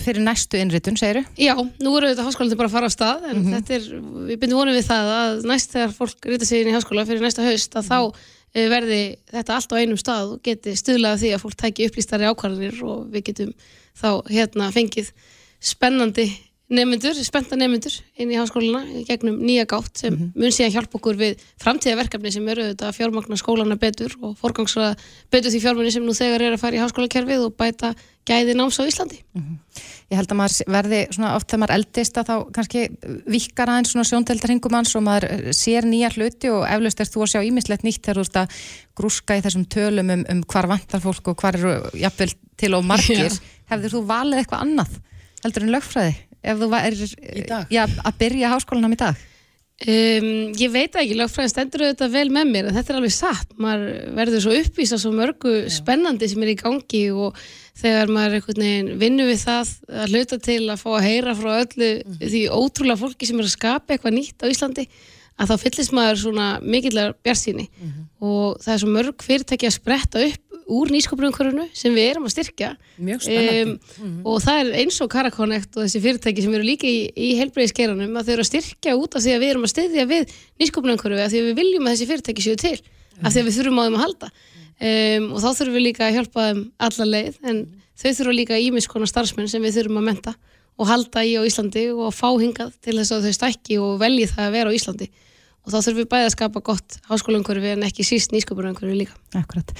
[0.00, 1.22] fyrir næstu innritun, segiru?
[1.38, 3.84] Já, nú eru þetta háskólandi bara að fara á stað en þetta er,
[4.30, 7.22] við bindum vonum við það að næst þegar fólk rýta sig inn í háskóla fyrir
[7.22, 9.00] næsta haust að þá eh, verði
[9.32, 13.06] þetta allt á einum stað og geti stuðlega því að fólk tæki upplýstari ákvarðanir og
[13.10, 13.54] við getum
[13.98, 15.10] þá hérna fengið
[15.64, 16.28] spennandi
[16.74, 21.18] nefnendur, spennta nefnendur inn í háskólana í gegnum nýja gátt sem mun síðan hjálpa okkur
[21.20, 24.96] við framtíðaverkefni sem eru þetta fjármagna skólana betur og forgangsraða
[25.32, 27.94] betur því fjármunni sem nú þegar er að fara í háskólakerfið og bæta
[28.24, 29.18] gæði náms á Íslandi.
[30.08, 32.84] Ég held að maður verði svona oft þegar maður eldist að þá kannski
[33.34, 37.24] vikkar aðeins svona sjóndeldarhingum hans og maður eh, sér nýja hluti og eflaust er þú
[37.24, 38.60] að sjá ímislegt nýtt þegar þú ert að
[38.96, 42.86] grúska í þessum tölum um, um hvar vantar fólk og hvar eru jafnvel til og
[42.88, 43.28] margir.
[43.28, 43.58] Já.
[43.74, 44.96] Hefðir þú valið eitthvað annað
[45.44, 46.12] heldur en lögfræði
[46.44, 46.68] ef þú
[47.48, 47.70] dag?
[47.72, 49.22] já, að byrja háskólanum í dag?
[49.84, 53.56] Um, ég veit ekki, lögfræðin stendur auðvitað vel með mér en þetta er alveg satt,
[53.58, 57.40] maður verður svo uppvísa svo mörgu spennandi sem er í gangi og
[57.80, 61.50] þegar maður einhvern veginn vinnur við það að hluta til að fá að heyra frá
[61.56, 61.90] öllu
[62.22, 64.86] því ótrúlega fólki sem er að skapa eitthvað nýtt á Íslandi
[65.34, 67.66] að þá fyllist maður svona mikillar bjarsýni
[68.22, 72.34] og það er svo mörg fyrirtæki að spretta upp úr nýskopunumkörunu sem við erum að
[72.34, 72.70] styrkja.
[72.96, 73.74] Mjög spennandi.
[74.00, 77.30] um, og það er eins og Karakonnect og þessi fyrirtæki sem eru líka í, í
[77.40, 80.34] heilbreyðiskeranum að þau eru að styrkja út af því að við erum að styðja við
[80.62, 82.76] nýsköpunarkörfi af því að við viljum að þessi fyrirtæki séu til
[83.20, 84.32] af því að við þurfum á þeim að halda.
[84.74, 87.60] Um, og þá þurfum við líka að hjálpa þeim alla leið en
[87.94, 90.34] þau þurfum líka ímiskona starfsmenn sem við þurfum að menta
[90.74, 94.26] og halda í á Íslandi og fá hingað til þess að þau stækki og velji
[94.32, 95.10] það að vera á Íslandi
[95.64, 99.72] og þá þurfum við bæði að skapa gott háskólaumkörfi en ekki síst nýsköpunarkörfi líka Akkurat.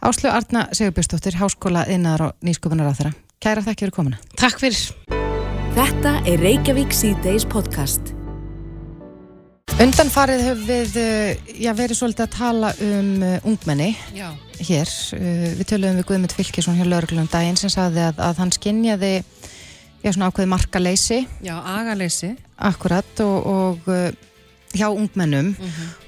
[0.00, 3.14] Áslu Arna Sigurbjörnsdóttir, háskóla innar og nýskupunar á þeirra.
[3.42, 4.20] Kæra þakki fyrir komuna.
[4.40, 4.80] Takk fyrir
[5.76, 8.14] Þetta er Reykjavík C-Days podcast.
[9.76, 14.30] Undanfarið höfum við uh, já, verið svolítið að tala um uh, ungmenni Já.
[14.64, 14.88] hér.
[15.12, 19.10] Uh, við töluðum við Guðmund Fylkesson hjá lauruglunum daginn sem sagði að, að hann skinjaði
[20.00, 22.32] já, svona ákveði markaleysi Já, agaleysi.
[22.56, 23.92] akkurat og, og
[24.78, 25.52] hjá ungmennum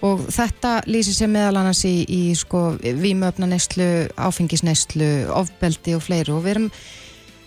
[0.07, 6.39] og þetta lýsir sér meðal annars í, í sko, vímöfnaneyslu, áfengisneyslu, ofbeldi og fleiru.
[6.39, 6.71] Og við erum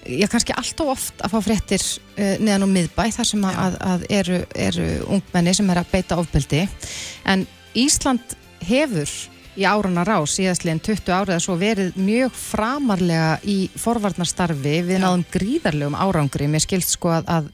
[0.05, 3.59] já, kannski allt og oft að fá fréttir uh, neðan og miðbæ þar sem að,
[3.65, 6.63] að, að eru, eru ungmenni sem er að beita ofbeldi.
[7.30, 7.45] En
[7.78, 8.36] Ísland
[8.67, 9.11] hefur
[9.59, 14.78] í árana rás síðastliðin 20 árið að svo verið mjög framarlega í forvarnarstarfi.
[14.88, 16.47] Við náðum gríðarlegum árangri.
[16.51, 17.51] Mér skilst sko að,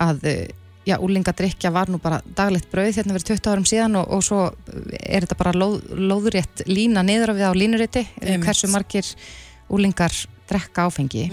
[0.00, 0.46] að, uh,
[0.86, 4.40] já, úlingadrykja var nú bara daglegt brauð hérna verið 20 árum síðan og, og svo
[5.00, 8.46] er þetta bara lóð, lóðurétt lína niður á við á línuriti Einmitt.
[8.46, 9.10] hversu margir
[9.72, 10.14] úlingar
[10.46, 11.26] drekka áfengi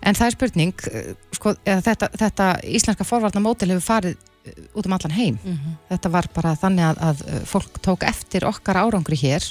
[0.00, 4.29] en það er spurning eh, sko, þetta, þetta íslenska forvarnamótil hefur farið
[4.74, 5.36] út um allan heim.
[5.90, 9.44] Þetta var bara þannig að, að eh, fólk tók eftir okkar árangri hér.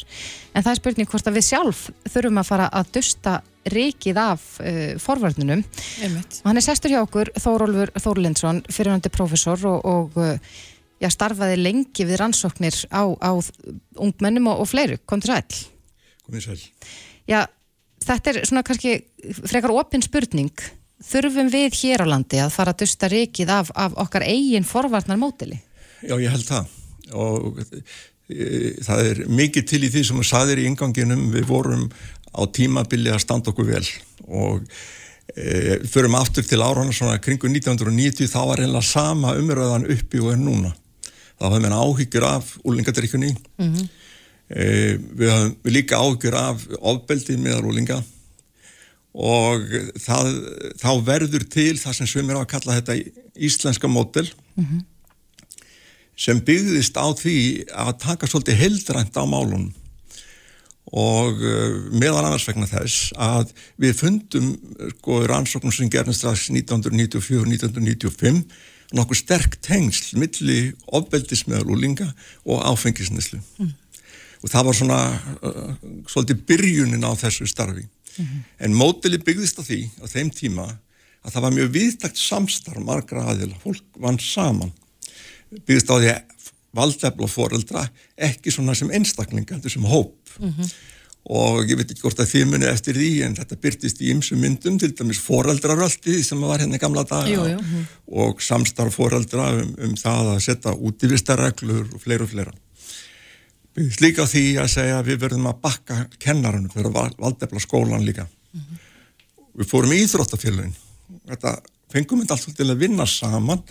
[0.54, 3.36] En það er spurning hvort að við sjálf þurfum að fara að dusta
[3.70, 4.96] rikið af uh,
[6.40, 10.56] og hann er sestur hjá okkur Þórólfur Þórlindsson, fyrirhandi prófessor og, og uh,
[11.04, 13.32] já, starfaði lengi við rannsóknir á, á
[14.00, 15.62] ungmennum og, og fleiru, kom til sæl.
[16.26, 16.58] Komið sæl.
[17.30, 17.44] Já,
[18.08, 18.96] þetta er svona kannski
[19.44, 20.56] frekar opin spurning
[21.06, 25.20] þurfum við hér á landi að fara að dusta rikið af, af okkar eigin forvarnar
[25.22, 25.60] mótili?
[26.04, 26.72] Já, ég held það.
[27.20, 31.88] Og e, það er mikið til í því sem þú saðir í inganginum, við vorum
[32.36, 33.86] á tímabili að standa okkur vel.
[34.28, 34.66] Og
[35.36, 40.36] e, förum aftur til árana svona kringu 1990 þá var einlega sama umröðan uppi og
[40.36, 40.76] er núna.
[41.39, 43.88] þá hafði menn áhyggjur af úlingadrykjunni mm
[44.50, 48.00] e, við hafum við líka áhyggjur af ofbeldið meðar úlinga
[49.14, 49.66] og
[49.97, 50.30] það,
[50.78, 52.97] þá verður til það sem svimir á að kalla þetta
[53.39, 54.28] íslenska mótel
[56.20, 57.38] sem byggðist á því
[57.72, 59.74] að taka svolítið heldrænt á málunum.
[60.89, 64.49] Og uh, meðal annars vegna þess að við fundum
[64.97, 68.41] sko rannsóknum sem gerðist strax 1994-1995
[68.97, 72.07] nokkuð sterk tengsl milli ofbeldis meðal úlinga
[72.41, 73.70] og áfengisneslu mm.
[74.41, 74.99] og það var svona
[75.45, 75.76] uh,
[76.10, 77.86] svolítið byrjunin á þessu starfi
[78.20, 78.43] mm -hmm.
[78.59, 80.67] en mótili byggðist á því á þeim tíma
[81.24, 84.72] að það var mjög viðtakt samstarf margra aðila, fólk vann saman
[85.65, 86.22] byggðist á því að
[86.76, 87.89] valdefla foreldra
[88.30, 90.72] ekki svona sem einstaklinga, þetta sem hóp mm -hmm.
[91.39, 94.39] og ég veit ekki hvort að þið muni eftir því en þetta byrtist í ymsum
[94.39, 97.86] myndum til dæmis foreldraröldi sem var hérna gamla daga jú, jú.
[98.24, 102.53] og samstarf foreldra um, um það að setja útífistarreglur og fleira og fleira
[103.80, 108.05] byrjast líka því að segja að við verðum að bakka kennarinn fyrir að valdefla skólan
[108.05, 108.27] líka.
[108.53, 108.86] Mm -hmm.
[109.59, 110.75] við fórum í Íþróttafélagin
[111.30, 111.55] þetta
[111.93, 113.63] fengum við alltaf til að vinna saman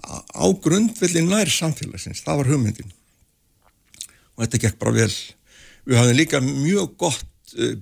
[0.00, 2.94] á grundvelli nær samfélagsins, það var hugmyndin.
[4.36, 5.12] Og þetta gekk bara vel.
[5.84, 7.76] Við hafðum líka mjög gott uh,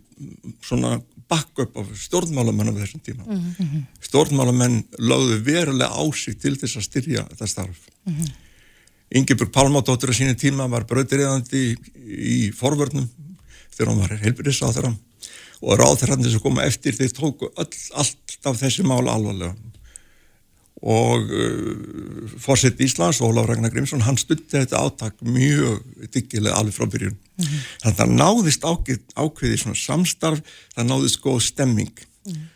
[0.64, 0.98] svona
[1.28, 3.24] backup af stjórnmálamenn á þessum tíma.
[3.28, 3.86] Mm -hmm.
[4.00, 7.80] stjórnmálamenn lögðu verulega á sig til þess að styrja þetta starf.
[8.04, 8.32] Mm -hmm.
[9.08, 13.08] Ingeborg Pálmádóttur á sínu tíma var bröðriðandi í, forvörnum
[13.72, 14.92] þegar hann var þeirra
[15.58, 19.54] og ráðherrandi sem koma eftir þeir tóku öll, allt af þessi mála alvarlega
[20.78, 25.80] og uh, fórsett Íslands Ólaf Ragnar Grímsson hann stutti þetta áttak mjög
[26.14, 27.64] diggilega alveg frá byrjun mm -hmm.
[27.82, 30.40] þannig að það náðist ákveð, ákveði svona samstarf,
[30.76, 32.46] það náðist góð stemming mm -hmm.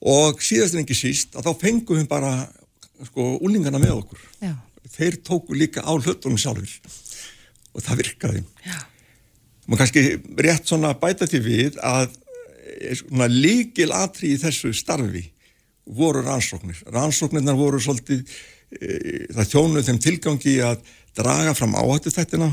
[0.00, 2.48] og síðast en ekki síst að þá fengum við bara
[3.06, 4.52] sko úlingana með okkur Já.
[4.92, 6.70] Þeir tóku líka á hlutunum sjálfur
[7.76, 8.44] og það virkaði.
[9.66, 10.04] Maður kannski
[10.46, 15.26] rétt svona bæta til við að eh, svona líkil atri í þessu starfi
[15.86, 16.82] voru rannsóknir.
[16.92, 18.24] Rannsóknirnar voru svolítið,
[18.74, 20.80] e, það þjónuð þeim tilgangi að
[21.16, 22.50] draga fram áhættu þettina,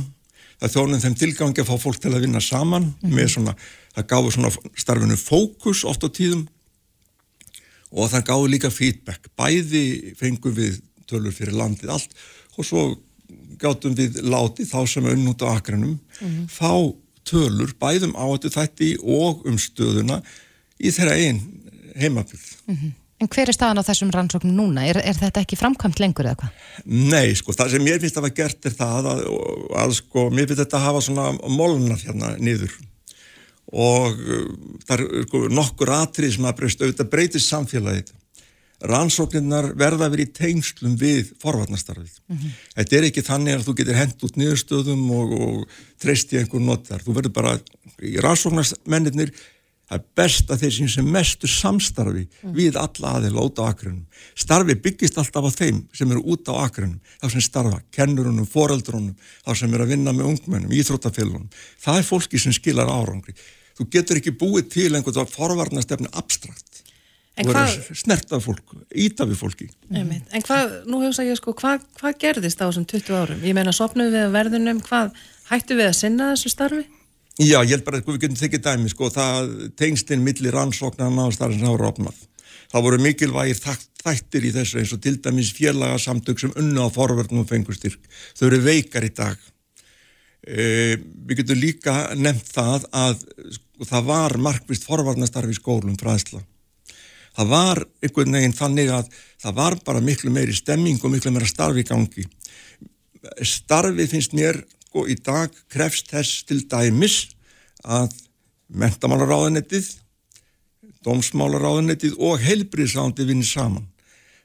[0.61, 3.55] það þjónuð þeim tilgangi að fá fólk til að vinna saman mm með svona,
[3.95, 6.47] það gáði svona starfinu fókus oft á tíðum.
[7.93, 9.27] Og það gáði líka feedback.
[9.38, 10.79] Bæði fengum við
[11.10, 12.16] tölur fyrir landið allt
[12.58, 12.84] og svo
[13.62, 16.49] gáttum við látið þá sem er unnútt á akranum, mm -hmm.
[16.49, 16.74] fá
[17.24, 20.22] tölur bæðum áhættu þætti og um stöðuna
[20.80, 21.39] í þeirra einn
[21.95, 22.49] heimabyrð.
[22.68, 22.91] Mm -hmm.
[23.24, 24.84] En hver er staðan á þessum rannsóknum núna?
[24.89, 26.49] Er, er þetta ekki framkvæmt lengur eða hvað?
[26.86, 29.22] Nei, sko, það sem mér finnst að hafa gert er það að,
[29.84, 32.74] að sko, mér finnst þetta að hafa svona molnar hérna niður
[33.74, 34.49] og uh,
[34.88, 38.12] það er sko, nokkur atrið sem að breyst auðvitað breytist samfélagið.
[38.84, 42.17] Rannsóknirnar verða að vera í tengslum við forvarnastarfið.
[42.27, 42.59] Mm -hmm.
[42.75, 45.67] Þetta er ekki þannig að þú getur hendt út niðurstöðum og, og
[46.03, 47.03] treyst í einhver notar.
[47.03, 47.57] Þú verður bara,
[48.03, 49.31] í rannsóknarsmennir
[49.93, 52.53] það er best að þeir sem mestu samstarfi mm.
[52.55, 54.05] við alla aðeila út á akrunum.
[54.36, 59.15] Starfi byggist alltaf á þeim sem eru út á akrunum, þá sem starfa, kennurunum, foreldrunum,
[59.45, 61.49] þá sem eru að vinna með ungmennum, íþróttafélunum.
[61.84, 63.36] Það er fólki sem skilar árangri.
[63.77, 66.72] Þú getur ekki búið til einhvern forvarnastefni abstrakt.
[67.34, 69.67] Þú verður snert af fólk, ít af við fólki.
[69.89, 70.11] Mm.
[70.38, 73.39] En hvað, nú hefur ég sko, hvað, hvað gerðist á þessum 20 árum?
[73.41, 75.15] Ég meina, sopnum við að verðunum, hvað
[75.49, 76.84] hættu við að sinna þessu starfi?
[77.41, 79.49] Já, ég held bara að við getum þykir dæmi sko, það
[79.81, 82.21] tengstinn millir rannsóknarna og starfins hafa rofnað.
[82.69, 87.49] Það voru mikilvægir þættir í þessu eins og til dæmis félagasamtök sem unna á forverðnum
[87.49, 88.05] fengustyrk.
[88.38, 89.41] Þau eru veikar í dag.
[90.45, 93.25] E, við getum líka nefnt það að
[93.57, 96.45] sko, það var markvist forvarnastarfi í skólum fræðsla.
[97.34, 99.09] Það var einhvern veginn þannig að
[99.41, 102.25] það var bara miklu meiri stemming og miklu meira starfi í gangi.
[103.47, 104.61] Starfi finnst mér
[104.93, 107.31] sko í dag krefst þess til dæmis
[107.84, 108.13] að
[108.73, 109.88] mentamálaráðanettið,
[111.03, 113.88] dómsmálaráðanettið og heilbríðsándi vinni saman.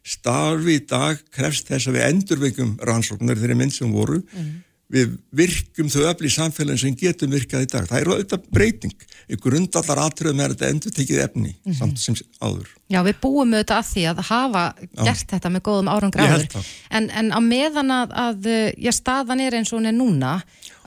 [0.08, 4.48] Starfi í dag krefst þess að við endurveikum rannsóknar þeirri minn sem voru mm
[4.88, 7.86] við virkum þau öfli í samfélagin sem getum virkað í dag.
[7.90, 8.94] Það er auðvitað breyting.
[9.28, 11.76] Í grundallar atröðum er þetta endur tekið efni mm -hmm.
[11.76, 12.70] samt sem áður.
[12.88, 15.02] Já, við búum auðvitað að því að hafa já.
[15.04, 16.72] gert þetta með góðum árangur áður.
[16.88, 20.32] En, en á meðan að, að já, staðan er eins og hún er núna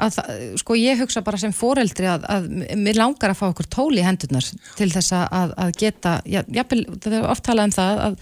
[0.02, 0.18] að,
[0.58, 2.50] sko, ég hugsa bara sem foreldri að, að
[2.82, 7.14] mér langar að fá okkur tól í hendurnar til þess að, að geta, já, það
[7.14, 8.22] er oft talað um það að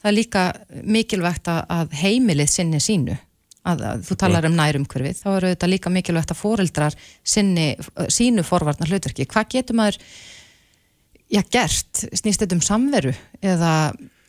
[0.00, 0.44] það er líka
[0.82, 3.18] mikilvægt að heimilið sinni sínu
[3.68, 7.68] að, að þú talar um nærumhverfið, þá eru þetta líka mikilvægt að fóreldrar sinni,
[8.12, 9.28] sínu forvarnar hlutverki.
[9.30, 10.00] Hvað getur maður
[11.30, 12.04] já, gert?
[12.16, 13.74] Snýst þetta um samveru eða,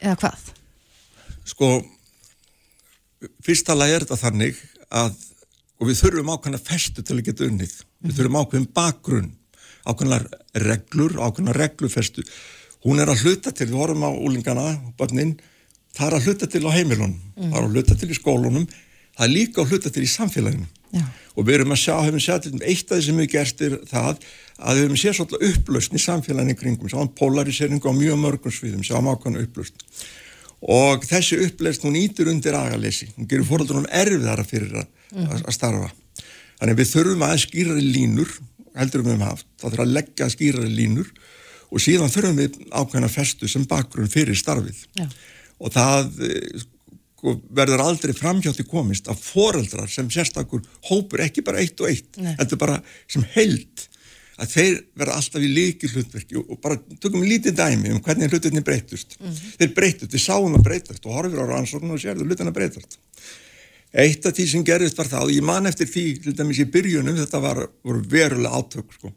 [0.03, 0.47] eða hvað?
[1.51, 1.73] Sko,
[3.45, 4.59] fyrstala er þetta þannig
[4.91, 5.15] að
[5.81, 7.71] og við þurfum ákveðna festu til að geta unnið.
[8.05, 9.31] Við þurfum ákveðin bakgrunn,
[9.89, 10.19] ákveðna
[10.67, 12.25] reglur, ákveðna reglufestu.
[12.85, 14.67] Hún er að hluta til, við horfum á úlingana,
[14.99, 15.35] börnin,
[15.97, 17.49] það er að hluta til á heimilunum, mm.
[17.49, 18.67] það er að hluta til í skólunum,
[19.17, 20.69] það er líka á hluta til í samfélaginu.
[20.91, 21.05] Já.
[21.39, 23.75] og við erum að sjá, hefum séð til eitt af því sem við gerst er
[23.87, 24.25] það
[24.59, 28.83] að við hefum séð svolítið upplausn í samfélaginu kringum, sjáum polariseringu á mjög mörgum sviðum,
[28.83, 29.85] sjáum ákvæmna upplausn.
[30.75, 35.55] Og þessi upplausn hún ítur undir agalesi, hún gerir fóröldunum erfiðara fyrir að, að, að
[35.55, 35.89] starfa.
[36.59, 38.35] Þannig að við þurfum að skýrari línur
[38.77, 41.15] heldur við um haft, þá þurfum að leggja skýrari línur
[41.71, 44.83] og síðan þurfum við ákveðna festu sem bakgrunn fyrir starfið.
[44.99, 45.07] Já.
[45.61, 46.67] og það eh,
[47.21, 52.17] sko, verður aldrei framhjátti komist að foreldrar sem sérstakur hópur ekki bara eitt og eitt
[52.17, 52.33] Nei.
[52.39, 53.85] þetta er bara sem held
[54.41, 58.63] að þeir verða alltaf í líki hlutverki og, bara tökum lítið dæmi um hvernig hlutinni
[58.65, 59.19] breytust
[59.59, 62.97] þeir breytust, við sáum að breytast og horfir á rannsóknu og sérðu hlutina breytast
[63.91, 66.67] eitt af því sem gerist var það og ég man eftir því, til dæmis í
[66.73, 69.11] byrjunum þetta var, voru verulega átök sko,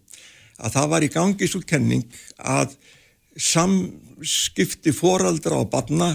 [0.59, 2.05] að það var í gangi svo kenning
[2.37, 2.75] að
[3.35, 6.15] samskipti foraldra og barna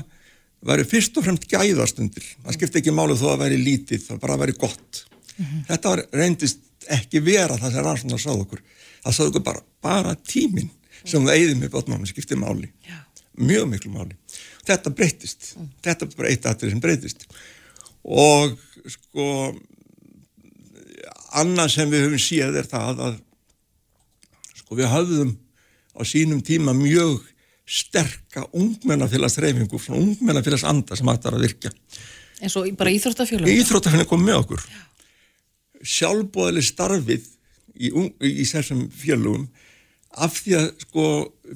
[0.65, 2.25] væri fyrst og fremst gæðastundir.
[2.43, 5.03] Það skipti ekki máli þó að væri lítið það bara væri gott.
[5.69, 8.63] Þetta var, reyndist ekki vera það sem rannsóknar sáð okkur.
[9.05, 12.71] Það sáð okkur bara, bara tíminn sem það eigði með botnum skipti máli.
[12.87, 12.99] Já.
[13.39, 14.17] mjög miklu máli.
[14.67, 15.53] Þetta breytist,
[15.85, 17.23] þetta er bara eitt aðrið sem breytist
[18.03, 18.55] og
[18.89, 19.25] sko
[21.39, 23.17] annað sem við höfum séð er það að
[24.59, 25.33] sko við höfðum
[25.95, 27.21] á sínum tíma mjög
[27.69, 31.69] sterka ungmennafélagsreifingu svona ungmennafélagsanda sem ættar að virka
[32.57, 34.61] og í- bara íþróttafjölum Íþróttafélagin kom með okkur.
[35.83, 37.25] Sjálfbóðali starfið
[37.79, 39.45] í, ung- í þessum félugum
[40.19, 41.05] af því að sko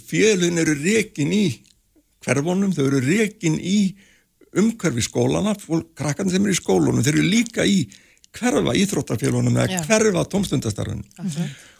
[0.07, 1.45] félugin eru rekin í
[2.23, 3.95] hverfunum, þau eru rekin í
[4.55, 7.87] umhverfi skólana, fólk, krakkarnir sem eru í skólunum, þeir eru líka í
[8.37, 11.03] hverfa íþróttafélagunum eða hverfa tómstundastarfinu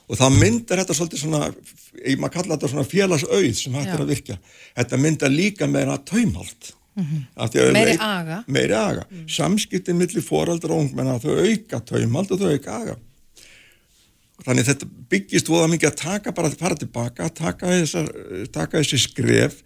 [0.09, 1.49] og þá myndar þetta svolítið svona
[2.03, 4.03] ég maður kalla þetta svona félagsauð sem hægt er Já.
[4.03, 4.37] að virka
[4.75, 6.73] þetta myndar líka meira taumhald.
[6.93, 8.35] Því að Meiri aga.
[8.45, 12.97] meiri aga, samskiptin millir foraldra og ungmenna, þau auka taumald og þau auka aga.
[14.43, 18.11] Þannig þetta byggist voða mikið að taka bara að fara tilbaka, taka, þessar,
[18.53, 19.57] taka þessi skref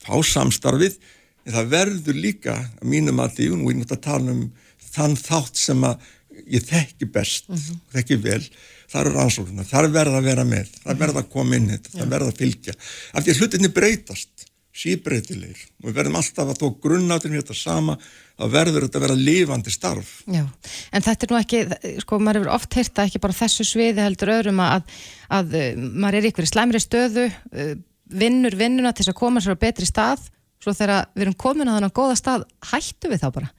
[0.00, 0.96] fá samstarfið.
[1.46, 4.42] En það verður líka að mínum að því, og nú er náttúrulega tala um
[4.96, 6.08] þann þátt sem að
[6.56, 7.52] ég þekki best,
[7.92, 8.40] þekki vel
[8.96, 12.12] það eru rannsóknar, það verða að vera með það verða að koma inn þetta, það
[12.16, 12.76] verða að fylgja.
[13.12, 15.64] Af því að hlutinni breytast síbreytilegir.
[15.80, 17.96] Og við verðum alltaf að þó grunnáttinn þetta sama
[18.36, 20.10] þá verður þetta að vera lifandi starf.
[20.28, 21.60] Já, en þetta er nú ekki,
[22.04, 24.96] sko, maður hefur oft heyrt að ekki bara þessu sviði heldur öðrum að,
[25.32, 25.68] að uh,
[26.04, 27.72] maður er ykkur í slæmri stöðu, uh,
[28.20, 30.28] vinnur vinnuna til þess að koma sér á betri stað,
[30.60, 33.52] svo þegar við erum komin á þannig góða stað, hættu við þá bara.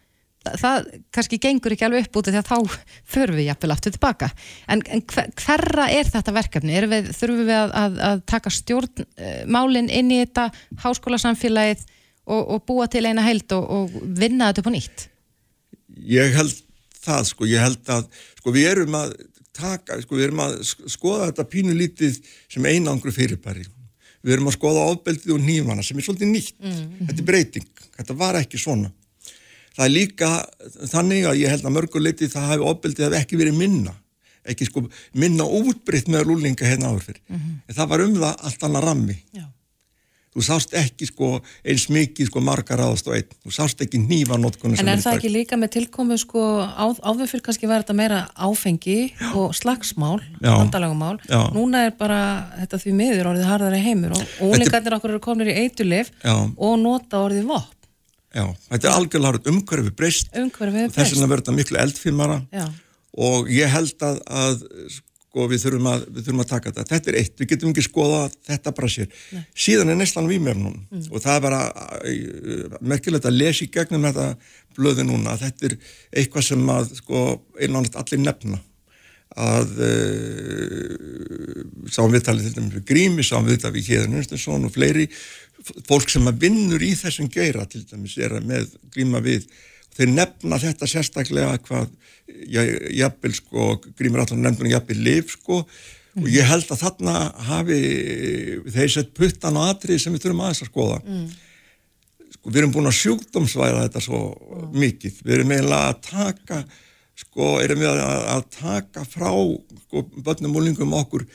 [0.45, 0.85] Þa, það
[1.17, 2.75] kannski gengur ekki alveg upp út því að þá
[3.13, 4.29] förum við jafnvel aftur tilbaka.
[4.71, 6.77] En, en hver, hverra er þetta verkefni?
[6.93, 10.45] Við, þurfum við að, að, að taka stjórnmálin inn í þetta
[10.85, 11.83] háskólasamfélagið
[12.27, 15.07] og, og búa til eina held og, og vinna þetta upp á nýtt?
[15.97, 16.53] ég held
[17.01, 18.05] það sko, ég held að
[18.37, 19.15] sko við erum að
[19.57, 22.19] taka, sko við erum að sk- skoða þetta pínu lítið
[22.53, 23.63] sem einangru fyrirbæri
[24.27, 27.67] við erum að skoða ofbeldið og nýfana sem er svolítið nýtt þetta er breyting,
[27.97, 28.91] þetta var ekki svona
[29.77, 30.31] það er líka
[30.91, 33.93] þannig að ég held að mörguleiti það hafi ofbeldið hafi ekki verið minna
[34.47, 34.87] ekki sko
[35.19, 39.15] minna útbreytt með rúlinga hérna áður fyrir en það var um það allt annað rammi
[39.35, 39.43] Já.
[40.31, 41.29] þú sást ekki sko
[41.67, 45.33] eins mikið sko margar aðast og einn þú sást ekki nýfanótkunni En er það ekki
[45.35, 48.99] líka með tilkomu sko áður fyrir kannski var þetta meira áfengi
[49.33, 50.53] og slagsmál, Já.
[50.55, 51.41] vandalagumál Já.
[51.53, 52.21] núna er bara
[52.61, 56.37] þetta því miður orðið harðari heimur og úlingarnir okkur eru komnir í eitulif Já.
[56.39, 57.76] og nota orðið vopp
[58.37, 62.65] Já, þetta er algjörlega umhverfi breyst umhverfið og þess vegna verður þetta miklu eldfimara Já.
[63.27, 64.63] og ég held að, að
[64.93, 66.85] sko, við, þurfum að við þurfum að taka þetta.
[66.91, 69.09] Þetta er eitt, við getum ekki skoða þetta bara sér.
[69.57, 71.03] Síðan er neyslan vímefnum Mm.
[71.11, 71.59] og það er bara
[72.93, 74.27] merkilegt að lesa í gegnum þetta
[74.77, 75.35] blöðu núna.
[75.41, 75.75] Þetta er
[76.21, 77.25] eitthvað sem að sko,
[77.59, 78.61] einnáðast allir nefna
[79.37, 85.05] að uh, sáum viðtalið til dæmis við Grími, sáum viðtalið við Híðan Unstensson og fleiri
[85.87, 89.47] fólk sem að vinnur í þessum geira til dæmis er að með Gríma við.
[89.97, 91.89] Þeir nefna þetta sérstaklega hvað
[92.97, 95.63] jafnvel sko Grímur allan nefnum jafnvel liv sko.
[96.17, 97.15] Og ég held að þarna
[97.45, 97.77] hafi
[98.73, 100.97] þeir sett puttan á atrið sem við þurfum aðeins að skoða.
[102.33, 104.21] Sko við erum búin að sjúkdómsvæða þetta svo
[104.73, 106.63] mikið, við erum eiginlega að taka
[107.17, 109.29] sko, erum við að, að taka frá
[109.85, 111.27] sko, börnum og lingum okkur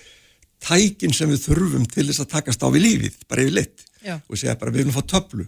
[0.62, 4.16] tækin sem við þurfum til þess að takast á við lífið, bara yfir lit Já.
[4.20, 5.46] og segja bara við að fá töflu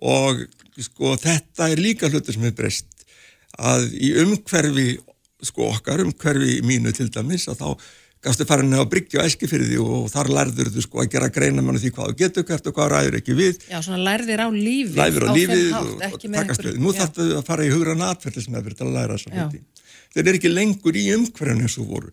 [0.00, 0.44] og
[0.80, 2.88] sko þetta er líka hlutur sem er breyst
[3.60, 4.92] að í umhverfi
[5.44, 7.90] sko okkar umhverfi mínu til dæmis að þá
[8.20, 11.30] gafstu farin að bryggja og eski fyrir því og þar lærður þú sko að gera
[11.32, 14.42] greina mann því hvað þú getur hvert og hvað ræður ekki við Já, svona lærðir
[14.44, 16.80] á lífið læfir á á lífið þinn hátt, og, og með takast við.
[16.80, 16.98] Nú Já.
[17.00, 19.40] þarftu að fara í hugra natferðlismeðfyrir til að læra þessa Já.
[19.40, 19.62] hluti.
[20.14, 22.12] Þeir eru ekki lengur í umhverjum eins og voru.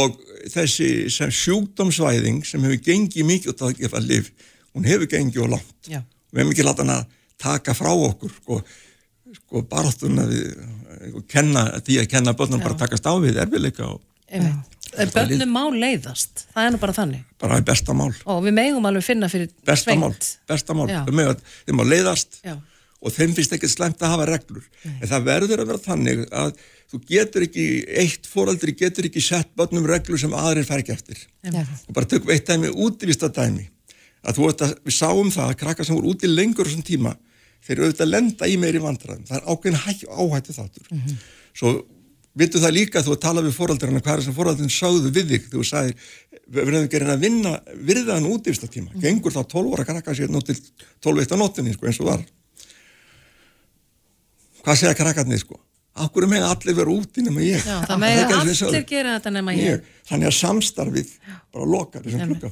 [0.00, 0.18] Og
[0.52, 4.30] þessi sem sjúkdómsvæðing sem hefur gengið mikið út að gefa liv
[4.74, 5.76] hún hefur gengið og langt.
[5.88, 6.02] Já.
[6.34, 7.04] við hefum ekki láta hann að
[7.38, 8.60] taka frá okkur sko,
[9.38, 10.54] sko baráttuna við
[11.14, 14.02] og kenna, því að kenna börnum bara að takast á við erfiðleika og
[14.94, 17.22] Bönnum má leiðast, það er nú bara þannig.
[17.42, 18.12] Bara er besta mál.
[18.30, 19.98] Og við megum alveg finna fyrir besta sveitt.
[19.98, 20.14] mál,
[20.50, 20.86] besta mál.
[20.90, 21.00] Já.
[21.08, 22.54] þeim, má leiðast Já.
[23.02, 24.68] og þeim finnst ekki slæmt að hafa reglur.
[24.86, 26.52] En það verður að vera þannig að
[26.92, 27.64] þú getur ekki,
[28.02, 31.22] eitt fóraldri getur ekki sett börnum reglur sem aðrir fær ekki eftir.
[31.44, 31.62] Já.
[31.88, 33.68] og bara tökum eitt dæmi útivista dæmi.
[34.24, 37.16] Að þú veist að við sáum það að krakka sem voru úti lengur þessum tíma
[37.64, 39.26] þeir eru auðvitað að lenda í meiri vandræðum.
[39.28, 40.88] Það er ákveðin hæ- áhættu þáttur
[41.54, 41.72] svo
[42.34, 45.44] vitu það líka þú að tala við fóraldrarna hvað er sem fóraldrin sáðu við þig?
[45.52, 45.94] Þú sagðir,
[46.50, 47.52] við verðum ekki að reyna að vinna
[47.90, 50.56] virðaðan útivista tíma, gengur þá 12 ára krakka sér nú til
[51.04, 52.24] 12 eitt á nóttinni sko, eins og var.
[54.64, 55.60] Hvað segja krakkarnir sko
[55.94, 57.62] Akkur með allir vera úti nema ég?
[57.62, 59.68] Já, það með allir gera þetta nema ég.
[59.76, 59.92] ég.
[60.08, 61.12] Þannig að samstarfið
[61.54, 62.50] bara lokar þessum klukka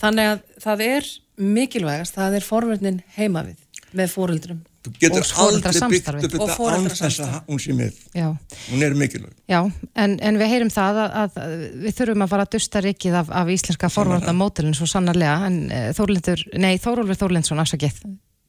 [0.00, 1.10] Þannig að það er
[1.40, 3.58] mikilvægast, það er forverðnin heima við
[3.96, 4.60] með fóreldrum.
[4.80, 7.98] Þú getur aldrei byggt upp þetta foreldra án þess að hún sé með.
[8.16, 8.28] Já,
[8.70, 9.34] hún er mikilvæg.
[9.50, 9.58] Já,
[10.04, 11.52] en, en við heyrum það að, að
[11.84, 15.60] við þurfum að fara að dusta rikið af, af íslenska forvarta mótilin svo sannarlega, en
[15.68, 18.02] uh, Þórlindur, nei, Þórólfur Þórlindsson, afsakið,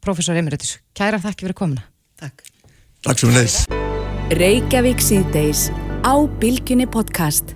[0.04, 1.88] professor Emeritus, kæra þakki fyrir komuna.
[2.22, 2.46] Takk.
[3.04, 3.91] Takk sem við leiðis
[4.32, 5.66] Reykjavík síðdeis
[6.08, 7.50] á Bilginni podcast.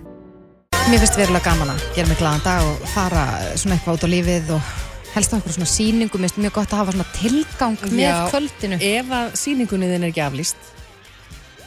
[0.90, 3.22] Mér finnst verulega gaman að gera mig glaðan dag og fara
[3.56, 4.74] svona eitthvað út á lífið og
[5.14, 8.18] helst á einhverjum svona sýningu, mér finnst mjög gott að hafa svona tilgang með Já.
[8.28, 8.80] kvöldinu.
[8.90, 10.70] Ef að sýningunni þinn er ekki aflýst.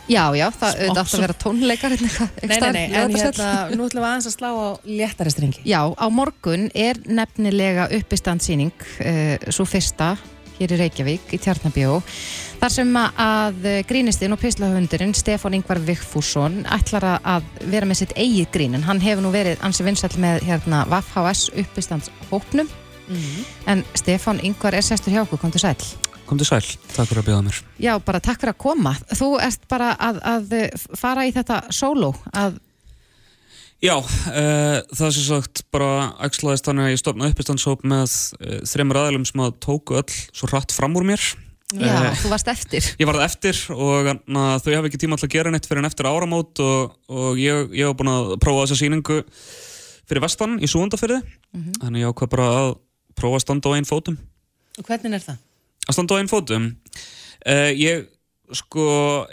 [0.10, 3.52] Já, já, það auðvitað átt að vera tónleikar hérna eitthvað, Nei, nei, nei, en hérna,
[3.74, 5.66] nú ætlum við aðeins að slá á léttari strengi.
[5.66, 10.16] Já, á morgun er nefnilega uppistandsýning, uh, svo fyrsta
[10.60, 12.02] hér í Reykjavík, í Tjarnabjó,
[12.60, 18.52] þar sem að grínistinn og pislahundurinn Stefán Ingvar Vigfússon ætlar að- vera með sitt eigið
[18.52, 22.70] grín, en hann hefur nú verið ansi vinsall með hérna VFHS uppistandshópnum,
[23.68, 25.76] en Stefán Ingvar er sestur hjá okkur, kom til sæl.
[26.30, 26.62] Kom til sæl,
[26.94, 27.62] takk fyrir að bjóða mér.
[27.82, 28.92] Já, bara takk fyrir að koma.
[29.18, 30.54] Þú ert bara að, að
[31.00, 32.60] fara í þetta sóló, að
[33.80, 35.92] Já, uh, það er sem sagt bara
[36.26, 40.50] axlaðist þannig að ég stofnaði uppistandshóp með uh, þreymur aðlum sem að tóku öll svo
[40.52, 41.24] hratt fram úr mér.
[41.24, 42.86] Já, Eh, þú varst eftir.
[42.98, 45.90] Ég varð eftir og na, þau hafi ekki tíma alltaf að gera neitt fyrir en
[45.92, 49.20] eftir áramót og, og ég, ég hef búin að prófa þessa sýningu
[50.10, 51.20] fyrir vestan í súundafyrði.
[51.78, 52.72] Þannig ég ákvað bara að
[53.14, 54.18] prófa að standa á einn fótum.
[54.82, 55.46] Og hvernig er það?
[55.90, 58.08] að standa á einn fótum uh, ég
[58.60, 58.86] sko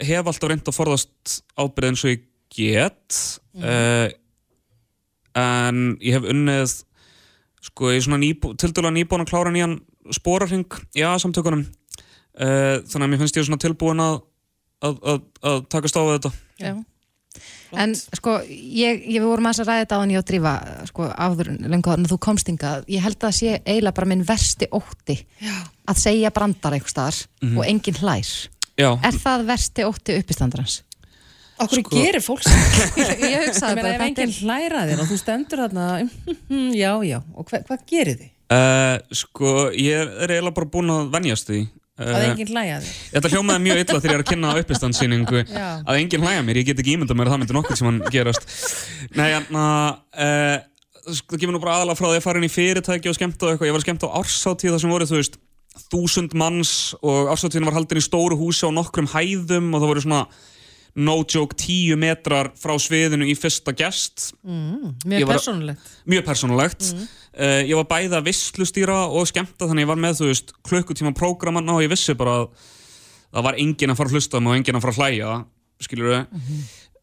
[0.05, 3.19] hef alltaf reynd að forðast ábyrð eins og ég get
[3.61, 4.07] uh,
[5.37, 6.77] en ég hef unnið
[7.67, 9.79] sko ég er svona nýbú, til dæla nýbúin að klára nýjan
[10.15, 14.21] spórarhing í aðsamtökunum uh, þannig að mér finnst ég svona tilbúin að
[14.83, 16.31] að, að, að takast á við þetta.
[16.61, 16.73] Já.
[17.77, 20.53] En sko, ég, ég við vorum aðeins að ræða þetta á hann ég og drífa
[20.89, 22.85] sko, áður lengur en þú komst hingað.
[22.89, 25.55] Ég held að það sé eiginlega bara minn versti ótti Já.
[25.91, 27.19] að segja brandar einhver staðar
[27.51, 28.31] og enginn hlær.
[28.77, 30.81] Já, Er það versti ótti uppistandarans?
[31.57, 32.59] Okkur Sko- gerir fólk sem
[33.01, 35.85] ég Ég hugsaði bara ef enginn er, hlæraðir og þú stendur þarna
[36.83, 38.29] já, já, og hva, hvað gerir þið?
[38.53, 41.63] uh, sko ég er eiginlega bara búin að venjast því.
[41.97, 45.67] Að uh, enginn hlæjaði Þetta hljómaði mjög illa þegar ég er að kynna uppistandsýningu Já.
[45.81, 47.97] að enginn hlæja mér, ég get ekki ímyndað mér að það myndi nokkur sem hann
[48.13, 48.45] gerast.
[49.17, 49.63] Nei, hérna
[50.13, 50.57] uh,
[51.07, 53.55] það kemur nú bara aðalega frá því að fara inn í fyrirtæki og skemmta og
[53.55, 55.39] eitthvað, ég var að skemmta á ársáttíð þar sem voru, þú veist,
[55.89, 60.05] þúsund manns og ársáttíðin var haldin í stóru húsi á nokkrum hæðum og það voru
[60.05, 60.21] svona
[60.97, 64.31] no joke tíu metrar frá sviðinu í fyrsta gest.
[64.41, 65.91] Ég Mjög persónulegt.
[66.09, 66.89] Mjög persónulegt.
[67.37, 71.13] Uh, ég var bæði að visslustýra og skemmta þannig ég var með þú veist klukkutíma
[71.17, 72.49] prógramanna og ég vissi bara að
[73.27, 75.37] það var enginn að fara að hlusta og enginn að fara að hlæja
[75.85, 76.25] skilur við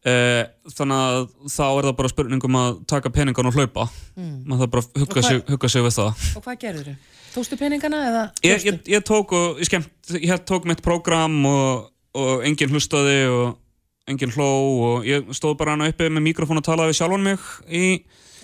[0.05, 3.87] þannig að þá er það bara spurningum að taka peningan og hlaupa.
[4.19, 6.25] Maður það bara hugga sig, hugga sig við það.
[6.37, 7.13] Og hvað gerður þið?
[7.35, 11.89] Tókstu peningana eða ég, ég, ég tók og ég skemmt ég tók mitt prógram og,
[12.15, 13.57] og enginn hlustaði og
[14.11, 14.49] enginn hló
[14.89, 17.85] og ég stóð bara hana uppi með mikrofón og talaði við sjálfan mig í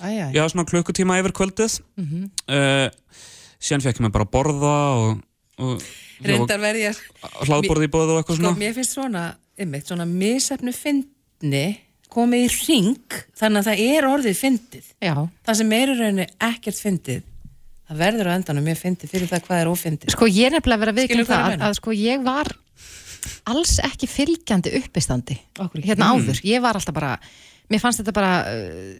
[0.01, 1.77] æ, já, svona klukkutíma yfir kvöldið.
[2.01, 2.89] Uh,
[3.61, 5.21] síðan fekk ég mig bara að borða og,
[5.61, 5.85] og
[6.25, 6.99] Reyndar verði ég
[7.49, 8.61] hlaðborði í bóðu og eitthvað Sko, svona.
[8.61, 9.25] mér finnst svona,
[9.61, 11.65] einmitt, svona misefnu fyndni
[12.11, 14.89] komið í ring þannig að það er orðið fyndið.
[15.01, 15.15] Já,
[15.47, 17.27] það sem er í rauninni ekkert fyndið
[17.91, 20.13] það verður á endanum mjög fyndið fyrir það hvað er ófyndið.
[20.15, 22.51] Sko ég er nefnilega verið að ég það að, að sko ég var
[23.51, 25.39] alls ekki fylgjandi uppistandi
[25.85, 27.15] hérna áður, ég var alltaf bara
[27.71, 28.99] mér fannst þetta bara uh,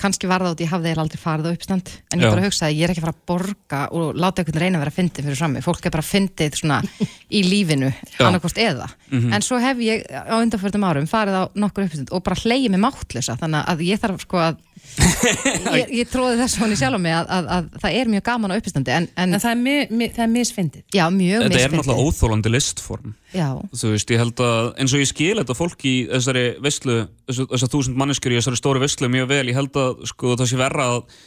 [0.00, 2.30] kannski var það út, ég hafði eiginlega aldrei farið á uppstand en ég Já.
[2.32, 4.94] bara hugsaði, ég er ekki að fara að borga og láta einhvern reyna að vera
[4.96, 6.78] fyndið fyrir frammi fólk er bara fyndið svona
[7.38, 8.88] í lífinu annarkost eða.
[9.12, 9.32] Mhm.
[9.36, 12.82] en svo hef ég á undanfjörðum árum farið á nokkur uppstand og bara hleyið mig
[12.82, 14.58] máttlösa þannig að ég þarf sko að
[15.78, 18.54] ég, ég tróði þess svona í sjálf mig að, að, að það er mjög gaman
[18.54, 20.84] á uppstandi en, en, En það er, mi, mi, það er misfindið.
[20.94, 23.14] já, mjög Þetta er náttúrulega óþólandi listform.
[23.34, 26.98] Já, þú veist, ég held að eins og ég skil þetta fólk í þessari veistlu
[27.28, 30.60] þessar þúsund manneskjur í þessari stóru veistlu mjög vel, ég held að sko, það sé
[30.60, 31.18] verra að,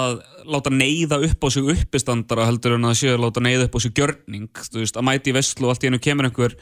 [0.00, 0.20] að
[0.56, 3.80] láta neyða upp á sig uppistandara heldur en að sé að láta neyða upp á
[3.82, 4.50] sig gjörning.
[4.70, 6.54] Þú veist, að mæti í veistlu og allt í einu kemur einhver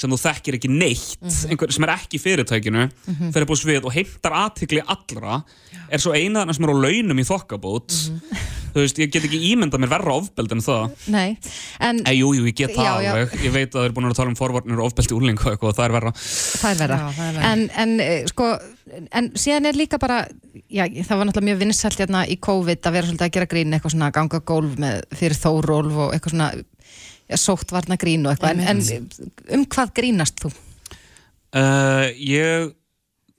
[0.00, 2.86] sem þú þekkir ekki neitt einhver sem er ekki í fyrirtækinu
[3.34, 5.42] fer upp á svið og heimtar aðtikli allra
[5.90, 7.96] er svo eina þarna sem er á launum í þokkabót.
[8.70, 10.92] Þú veist, ég get ekki ímyndað mér verra ofbeld en það.
[11.10, 11.32] Nei
[11.82, 13.32] en Ei, jú, jú, ég get það alveg.
[13.42, 15.74] Ég veit að þeir eru búin að tala um forvarnir og ofbeldi úrling og eitthvað,
[15.80, 16.12] það er verra.
[16.20, 17.50] Það er verða Já, það er verra.
[17.50, 18.50] en, en eh, sko
[19.18, 20.20] en síðan er líka bara
[20.70, 23.74] já, það var náttúrulega mjög vinsælt hérna í COVID að vera svolítið að gera grín
[23.74, 26.52] eitthvað svona ganga gólf með fyrir þórólf og eitthvað svona
[27.38, 28.64] sóttvarna grín og eitthvað.
[28.64, 30.50] En, en um hvað grínast þú?
[31.54, 32.72] uh, Ég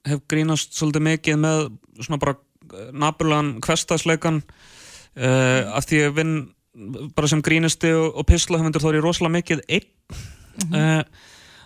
[0.07, 1.67] hef grínast svolítið mikið með
[2.01, 2.37] svona bara
[2.95, 6.35] nabulan kvestaðsleikan uh, af því ég vinn
[7.15, 9.89] bara sem grínisti og, og pislahöfundur þá er ég rosalega mikið einn
[10.71, 11.03] uh,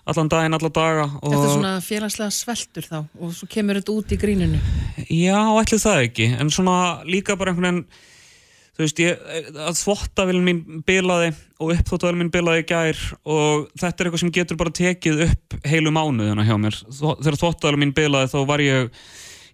[0.06, 2.98] allan daginn, alla daga og Þetta er svona félagslega sveltur þá?
[3.22, 4.60] Og svo kemur þetta út í gríninu.
[5.10, 8.04] Já, ætli það ekki, en svona líka bara einhvern veginn
[8.76, 9.22] þú veist, ég,
[9.56, 11.32] að þvottavélin mín bilaði
[11.64, 15.58] og uppþvottavélin mín bilaði í gær og þetta er eitthvað sem getur bara tekið upp
[15.68, 16.80] heilu mánuðina hjá mér.
[17.00, 19.04] Þegar þvottavélin mín bilaði þá var ég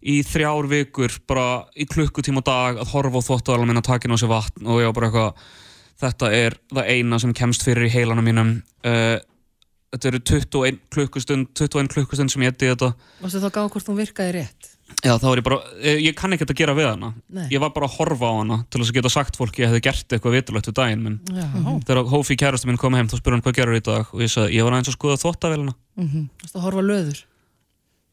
[0.01, 1.47] í þrjár vikur bara
[1.77, 4.65] í klukkutíma á dag að horfa á þvottavélin mín að taka inn á sig vatn
[4.65, 5.45] og ég var bara eitthvað
[6.01, 8.53] þetta er það eina sem kemst fyrir í heilanum mínum.
[8.81, 9.19] Uh,
[9.93, 12.93] þetta eru 21 klukkustund 21 klukkustund sem ég eddi þetta.
[13.21, 14.70] Varstu þá gáð hvort hún virkaði rétt?
[15.01, 17.13] Já, þá er ég bara, eh, ég kann ekkert að gera við hana.
[17.29, 17.47] Nei.
[17.49, 19.71] Ég var bara að horfa á hana til þess að geta sagt fólki að ég
[19.71, 21.19] hefði gert eitthvað vitulegt við daginn minn.
[21.31, 21.47] Já.
[21.87, 24.05] Þegar Hófi kærastu minn kom heim, þá spurði hann hvað gerur í dag?
[24.13, 25.75] Og ég sagði, ég var aðeins að skoða þvóttavélina
[26.41, 27.23] Varstu að horfa löður?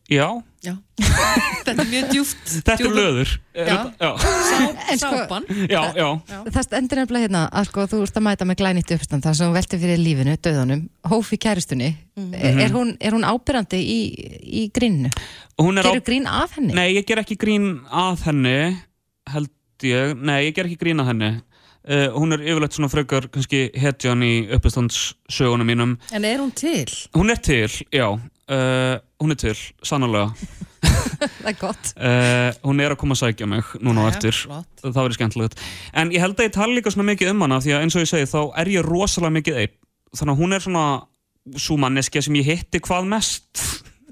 [0.08, 0.28] Já,
[0.64, 0.72] Já.
[1.66, 2.38] þetta er mjög djúft.
[2.66, 3.74] þetta er löður Já.
[4.00, 4.08] já,
[4.88, 5.44] En sko- Sápan.
[5.68, 6.06] já, já.
[6.48, 9.50] Það stendur nefnilega hérna að sko þú ert að mæta með glænýtt uppstand þar sem
[9.50, 10.82] þú veltir fyrir lífinu, döðunum
[11.12, 11.90] hófi kæristunni,
[12.32, 13.98] er, er, hún, er hún ábyrrandi í,
[14.42, 15.10] í gríninu?
[15.60, 16.72] Hún er á Gerur grín af henni?
[16.78, 18.56] Nei, ég ger ekki grín að henni
[19.28, 19.52] held
[19.84, 23.66] ég, nei, ég ger ekki grín að henni uh, Hún er yfirleitt svona frekar kannski
[23.78, 26.88] hetjan í uppistandsögunum mínum En er hún til?
[27.14, 30.30] Hún er til, já uh, Hún er til, sannarlega.
[31.18, 31.88] Það er gott.
[31.98, 34.36] Uh, hún er að koma að sækja mig núna Jæja, eftir.
[34.46, 34.68] flott.
[34.84, 35.62] það verður skemmtilegt.
[35.98, 38.04] En ég held að ég tala líka svona mikið um hana því að eins og
[38.04, 39.74] ég segi þá er ég rosalega mikið einn.
[40.14, 40.84] Þannig að hún er svona
[41.58, 43.64] svo manneskja sem ég hitti hvað mest.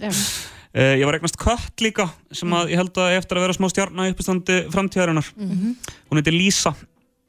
[0.02, 0.10] Já.
[0.10, 3.70] uh, ég var eignast kött líka sem að ég held að eftir að vera smá
[3.70, 5.30] stjarna í uppistandi framtíðarinnar.
[5.38, 6.74] Hún heitir Lísa.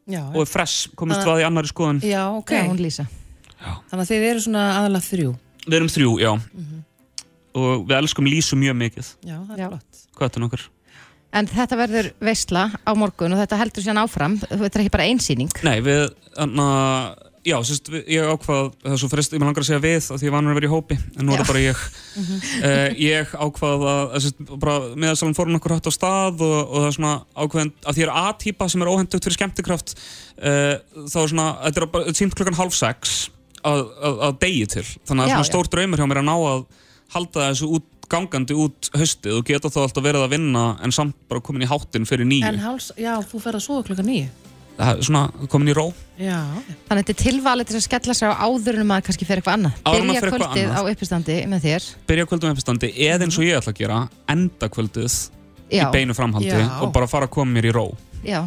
[0.08, 1.98] Já, og er fress komist hvað í annari skoðun.
[2.08, 2.52] Já ok.
[2.56, 3.04] Já, hún lýsa.
[3.60, 5.32] Þannig að þið eru svona aðalega þrjú.
[5.68, 6.32] við erum þrjú, já
[7.58, 10.04] og við elskum Lísu mjög mikið Já, það er flott.
[10.20, 10.66] hvað er nokkur?
[11.38, 14.38] En þetta verður veisla á morgun og þetta heldur sér áfram.
[14.48, 15.50] Þetta er ekki bara einsýning.
[15.68, 16.06] Nei, við,
[16.40, 16.68] anna,
[17.46, 20.08] já, sérst, við, ég ákvað, það er svo frist, ég með langar að segja við,
[20.16, 21.44] af því ég var nú að vera í hópi, en nú er Já.
[21.44, 21.84] það bara ég.
[22.24, 26.80] uh, ég ákvað að, að sérst, bara meðalsalan fórum okkur hægt á stað og, og
[26.80, 29.96] það er svona ákveðin, að því er A-típa sem er óhendugt fyrir skemmtikraft,
[30.40, 30.74] uh,
[31.12, 33.18] þá er svona, þetta er bara sínt klukkan hálf sex
[33.68, 36.36] að, að, að degi til, þannig að Já, svona stór draumur hjá mér að ná
[36.56, 36.68] að
[37.14, 41.16] halda þessu út, gangandi út haustið og geta þá alltaf verið að vinna en samt
[41.28, 42.46] bara komin í háttin fyrir nýju.
[42.48, 44.28] En háls, já, þú fer að sofa klukka nýju.
[44.78, 45.88] Það er svona komin í ró.
[46.22, 46.38] Já.
[46.86, 49.40] Þannig að þetta er tilvalið til að skella sér á áður en maður kannski fer
[49.42, 49.80] eitthvað annað.
[49.90, 50.92] Áður en maður Byrja fer eitthvað kvöldið á annað.
[50.94, 51.88] uppistandi með þér.
[52.12, 53.98] byrja kvöldum uppistandi eða eins og ég ætla að gera
[54.36, 55.16] enda kvöldið
[55.74, 55.82] Já.
[55.82, 56.68] í beinu framhaldi Já.
[56.86, 57.88] og bara fara að koma mér í ró
[58.24, 58.44] Já.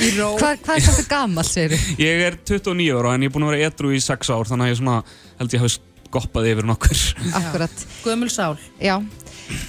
[0.00, 0.30] Í ró.
[0.40, 1.96] Hvað, hvað er þetta gammal, segir þú?
[2.00, 4.64] ég er 29 ára en ég er búin að vera edru í 6 ár þannig
[4.64, 4.94] að ég svona,
[5.42, 5.74] held ég hafi
[6.14, 7.02] goppað yfir nokkur
[7.40, 7.86] Akkurat.
[8.04, 8.58] Gömul sál.
[8.82, 8.96] Já.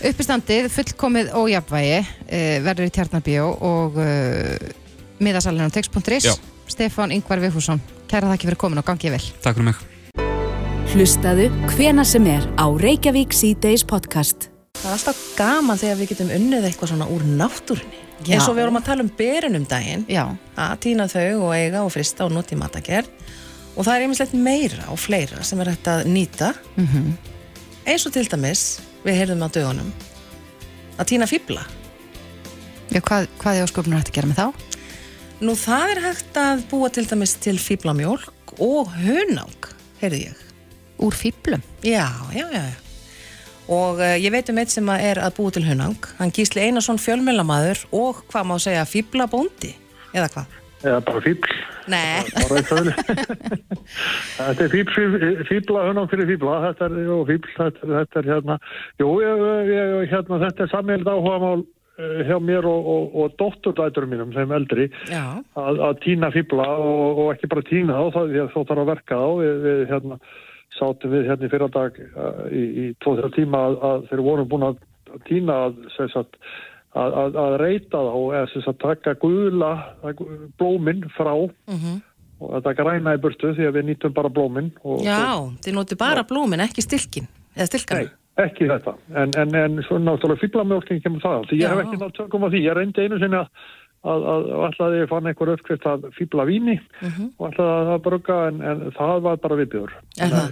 [0.06, 4.72] Uppistandið, fullkomið ójafnvægi, uh, verður í Tjarnabíó og uh,
[5.22, 6.30] miðasalinn á text.is.
[6.30, 6.36] Já.
[6.72, 9.26] Stefán Ingvar Vigfússon, kæra þakki fyrir komin og gangið vel.
[9.44, 9.88] takk fyrir mig
[10.92, 14.50] Hlustaðu hvena sem er á Reykjavík C-Days podcast.
[14.76, 18.02] Það er alltaf gaman þegar við getum unnið eitthvað svona úr náttúrunni.
[18.26, 18.36] Já.
[18.36, 20.04] Eins og við vorum að tala um berin um daginn.
[20.12, 20.26] Já.
[20.60, 23.08] Að týna þau og eiga og frista og nota í matagerð.
[23.76, 26.54] Og það er einmislegt meira og fleira sem er hægt að nýta.
[26.78, 27.14] Mm
[27.82, 29.88] Eins og til dæmis, við heyrðum á dögunum,
[31.02, 31.64] að týna fýbla.
[32.94, 34.48] Já, hvað, hvað er ásköpunar hægt að gera með þá?
[35.42, 39.66] Nú það er hægt að búa til dæmis til fýblamjólk og hunang,
[39.98, 40.46] heyrði ég.
[41.02, 41.66] Úr fýblum?
[41.82, 42.06] Já,
[42.38, 42.62] já, já.
[42.70, 42.92] já.
[43.72, 46.64] og uh, ég veit um eitt sem að er að búa til hunang hann Gísli
[46.66, 49.74] Einarsson fjölmjölamæður og hvað má segja fýblabóndi
[50.12, 50.58] eða hvað?
[50.82, 51.24] Eða bara
[52.78, 52.94] öðru
[54.38, 58.58] þetta er fíbla hönum fyrir fíbla þetta er, jú, fíbl, þetta, þetta er hérna.
[59.02, 61.64] Jú, ég, ég, hérna, þetta er sammeilд áhugamál
[62.02, 67.26] eh, hjá mér og, og, og dótturdæturum mínum sem eldri að, að týna fíbla og,
[67.26, 69.28] og ekki bara týna þá því að þá þarf að verka þá.
[69.42, 70.22] Við, við hérna
[70.78, 74.52] sátum við hérna í fyrradag uh, í, í tvo þrjá tíma að, að þeir vorum
[74.52, 74.80] búin að
[75.28, 76.38] týna að, sem sagt,
[76.96, 79.72] að, að, að reyta þá eða sem sagt taka gula
[80.04, 81.34] að gu- blómin frá
[82.42, 85.20] og þetta græna í burtu því að við nýtum bara blómin og, já,
[85.62, 88.08] þið noti bara blómin, ekki stilkin eða stilkana?
[88.08, 88.96] Nei, ekki þetta.
[89.14, 91.86] En, en, en svo náttúrulega fíblamjólkin kemur það því ég hef Já.
[91.86, 92.62] ekki nátt tökum á því.
[92.66, 93.48] Ég reyndi einu sinni að
[94.02, 96.74] að, að, að ætlaði ég fann einhver uppskrift að fíbla víni
[97.38, 99.92] og ætlaði að brugga en, en það var bara viðbjör
[100.26, 100.48] Er það?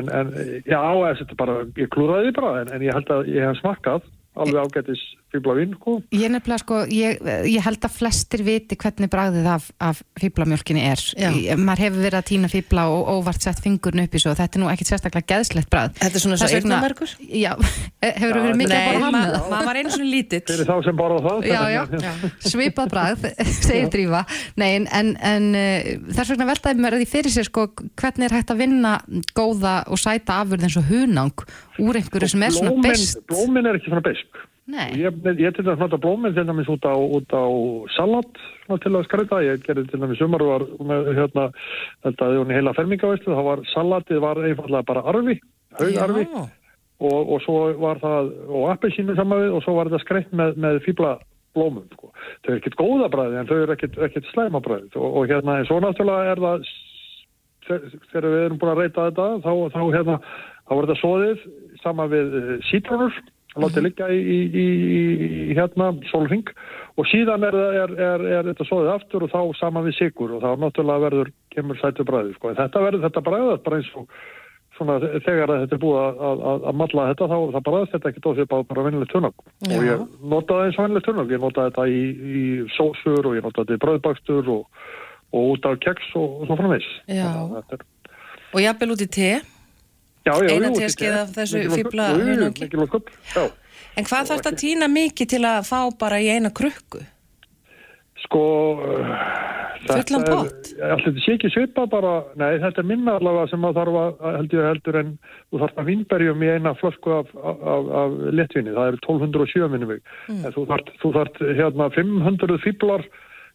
[0.00, 0.32] en, en
[0.66, 0.80] já,
[1.20, 4.08] þetta bara, ég klúraði bara en, en ég held að ég hef smakkað
[4.44, 5.98] alveg ágætis fíbla vín sko.
[6.14, 7.18] Ég nefnilega sko, ég,
[7.50, 11.02] ég held að flestir viti hvernig bragðið af, af fýblamjölkinni er.
[11.20, 11.56] Já.
[11.60, 14.32] Maður hefur verið að týna fýbla og óvart sett fingurinn upp í svo.
[14.38, 15.98] Þetta er nú ekkit sérstaklega geðslegt bragð.
[16.00, 17.12] Þetta er svona svo eyrnamergur?
[17.28, 17.50] Já,
[18.22, 19.46] hefur verið mikið að Nei, borða hann það?
[19.52, 21.82] maður var einu svona lítill fyrir þá sem bara það Já, já,
[22.48, 23.28] svipað bragð,
[23.68, 24.24] segir Drífa.
[24.60, 27.68] Nei, en, en, en uh, þess vegna veltaði mér því fyrir sér sko,
[28.00, 28.96] hvernig er hægt að vinna
[29.36, 31.44] góða og sæta afurð eins og hunang
[31.82, 33.20] úr einhverju sem er svona blómin, best.
[33.30, 34.16] blómin er ekki svona
[34.68, 37.44] Nei, Ég, ég til dæmis nota blóminn til dæmis út á, út á
[37.94, 39.38] salat svona til að skræta.
[39.40, 41.44] Ég gerði til dæmis sumar og var með hérna,
[42.04, 45.38] þetta að hún heila fermingavæslu, það var salatið var einfallega bara arfi,
[45.78, 50.36] haugarfi og, og svo var það, og appelsínu saman við og svo var þetta skrætt
[50.36, 51.14] með, með fýbla
[51.56, 51.86] blómum.
[51.94, 52.12] Sko.
[52.44, 55.62] Þau eru ekkert góða bræði en þau eru ekkert, ekkert slæma bræði og, og hérna,
[55.62, 56.68] en svo náttúrulega er það
[57.68, 60.18] þegar við erum búin að reyta þetta þá, þá hérna,
[60.68, 61.48] þá var þetta soðið
[61.82, 62.32] sama við
[62.70, 63.14] sítrónur
[63.58, 64.64] látið liggja í, í, í,
[65.50, 66.46] í hérna sólring
[66.98, 70.42] og síðan er, er, er, er þetta soðið aftur og þá sama við sigur og
[70.44, 72.52] þá náttúrulega verður kemur sætu bræði sko.
[72.52, 74.06] En þetta verður þetta bræðast bara eins og
[74.78, 78.10] svona þegar þetta er búið að, að, að- að malla þetta þá það bræðast þetta
[78.12, 80.06] ekki dósið bara, bara vennileg tunnag og ég
[80.36, 82.02] notaði eins og vennileg tunnag ég notaði þetta í,
[82.38, 82.44] í
[82.76, 84.86] sósur og ég notaði þetta í bröðbakstur og,
[85.34, 87.26] og út af keks og, og svo framvegs Já.
[87.56, 87.86] Þetta er
[88.54, 89.32] og jafnvel út í te
[90.26, 91.70] Eina teskeið er af þessu jú,
[92.18, 92.68] hunangi?
[93.96, 97.04] en hvað þarf þetta að týna mikið til að fá bara í eina krukku?
[98.24, 98.42] Sko
[99.88, 100.70] Fullan er- pott?
[100.74, 104.64] Þetta sé ekki svipa bara Nei, þetta er minna allavega sem að þarf að heldur,
[104.66, 105.12] heldur en
[105.50, 109.94] þú þarf að vínberjum í eina flösku af, af, af letvinni, það eru 1207 minnum
[109.94, 110.66] en þú
[111.14, 113.06] þarf, hérna 500 fíblar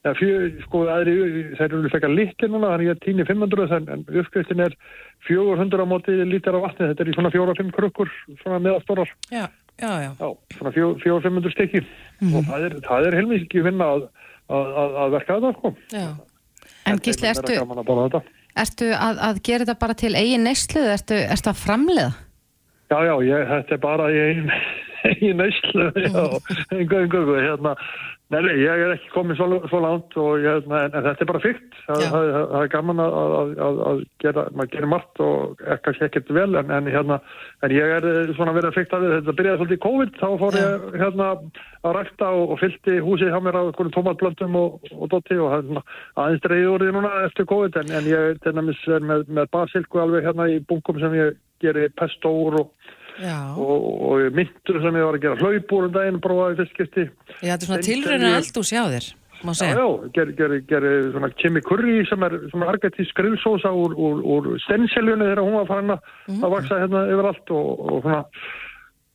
[0.03, 0.33] eða fjö,
[0.65, 1.15] sko, aðri,
[1.55, 4.75] þeir eru fekar litli núna, þannig ég týni 500 en, en uppskriftin er
[5.29, 9.47] 400 á móti lítar af vatni, þetta er í svona 4-5 krukkur svona meðastórar já,
[9.79, 10.27] já, já, Já,
[10.57, 11.83] svona 400-500 stykki.
[12.33, 14.05] Og það er, það er heilmikið vinna að,
[14.51, 15.73] að, að, að verka þetta sko.
[15.95, 16.07] já.
[16.91, 18.21] en Gísli, Það er ertu, að
[18.63, 22.13] ertu að, að gera þetta bara til eigin neyslu, ertu, ertu að framleiða?
[22.91, 24.51] Já, já, ég, þetta er bara í einn
[25.09, 26.23] ein neyslu, já,
[26.71, 27.73] einhver, einhver, hérna,
[28.33, 31.29] nei, nei, ég er ekki komið svo, svo langt og ég, en, en þetta er
[31.29, 35.21] bara fyrkt, það, það, það, er gaman að, að, að, að gera, maður gerir margt
[35.23, 37.19] og kannski ekkert vel, en, en hérna,
[37.65, 39.37] en ég er eh, svona verið að fyrta við, þetta.
[39.39, 41.29] Byrjaði svolítið í COVID, þá fór ég, hérna,
[41.83, 45.85] að rækta og, og fyllti húsið hjá mér einhvern tómatblöndum og, og dotti og svona
[46.23, 50.27] aðeins dreigði úr því núna eftir COVID, en, en ég er með, með basilku alveg
[50.27, 52.75] hérna í bunkum sem ég geri pesto úr og.
[53.57, 57.03] Og, og myndur sem ég var að gera hlaupúr um daginn prófaði fyrst skipti
[57.43, 59.07] Já, þetta er svona ég- eldús hjá þér,
[59.43, 59.75] má já, segja.
[59.77, 65.27] já, geri ger, ger, svona chimicurry sem er svona argetísk grillsósa úr, úr, úr stenseljunni
[65.29, 66.11] þegar hún var farin að
[66.41, 68.21] að vaksa hérna yfir allt og, og svona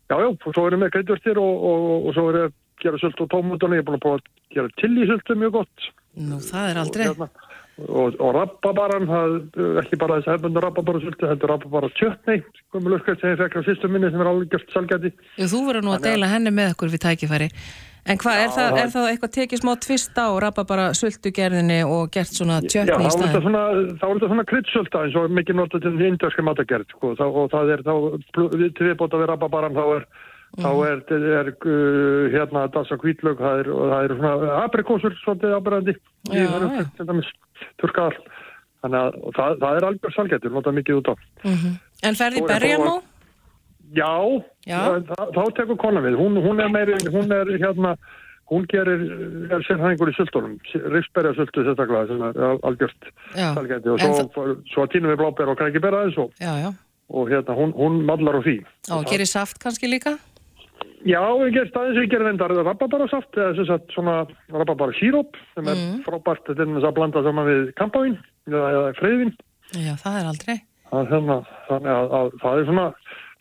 [0.09, 3.21] já, já, svo erum við greiðvörstir og, og, og svo erum við að gera sult
[3.25, 5.89] og tómutunni, ég er búin að prófa að gera chili sultu mjög gott.
[6.19, 7.09] Nú, það er aldrei.
[7.11, 7.48] og, hérna,
[7.87, 12.41] og, og rababaran er ekki bara þessi hefbundu rababara sultu, þetta er rababara tjötni
[12.75, 15.87] komið löskast sem ég fekk á sýstu minni sem er alveg gert salgæti þú verður
[15.87, 17.53] nú að deila henni með okkur við tækifæri.
[18.09, 20.27] En hvað, er, það, er það eitthvað tekið smá tvist á
[20.71, 23.43] bara sultugerðinni og gert svona Já, tjötni í er þetta staðin?
[23.45, 23.65] svona,
[24.01, 27.75] þá er þetta svona kryddsölda eins og mikið notað til indverska matagerð sko, og það
[27.75, 27.93] er þá,
[28.55, 30.07] við til viðbóta við rababaran þá er,
[30.57, 35.17] þá er, er, er uh, hérna dasa kvítlög, það er, og það er svona aprikósur
[35.25, 35.97] svolítið ábyrðandi
[36.33, 36.47] í
[37.05, 37.29] dæmis,
[37.83, 38.17] turkaðar.
[38.79, 41.15] Þannig að það, það er algjör salgættur, notað mikið út á.
[42.07, 42.97] En ferði Svo er berjamó?
[43.97, 44.13] Já,
[44.69, 44.81] Já.
[45.09, 46.17] Það, þá tekur konan við.
[46.21, 47.95] Hún, hún er meiri, hún er hérna,
[48.53, 49.01] hún gerir,
[49.49, 50.59] er sérfæðingur í sultunum,
[50.95, 53.49] riksberja sultu sérstaklega sem er al- algjört Já.
[53.57, 56.31] salgæti og En svo, svo tínum við bláber og krækibera eins og
[57.09, 58.59] og hérna, hún, hún mallar á því.
[58.93, 60.19] Og gerir saft kannski líka?
[61.07, 64.17] Já, ég gerst aðeins ég gerði vendar rababarasaft eða sem sagt svona
[64.51, 66.03] rababara síróp sem er Mm.
[66.07, 68.19] frábært er þess að blanda saman við kampavín
[68.49, 69.35] eða, freyðvin
[69.79, 70.57] Já, það er aldrei.
[70.91, 71.37] það, hérna,
[71.69, 72.87] þannig að, að það er svona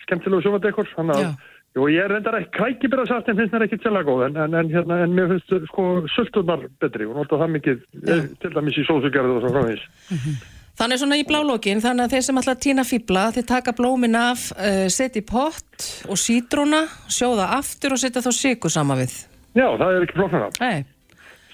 [0.06, 1.32] skemmtilegu sjómadekur þannig að Já.
[1.78, 4.70] Jú, ég er reyndar ekki krækibirasaft en finnst mér ekki sérlega góð en, en, en,
[4.74, 8.86] hérna, en mér finnst sko sulturnar betri og nota það mikið eh, til dæmis í
[8.88, 10.57] sósugerðu og svo frá þess.
[10.78, 14.52] Þannig svona í blálókin, þannig að þeir sem að týna fýbla, þeir taka blómin af,
[14.54, 19.16] uh, setja í pott og sítróna, sjóða aftur og setja þá sigur sama við.
[19.58, 20.52] Já, það er ekki flokknara.
[20.62, 20.86] Nei.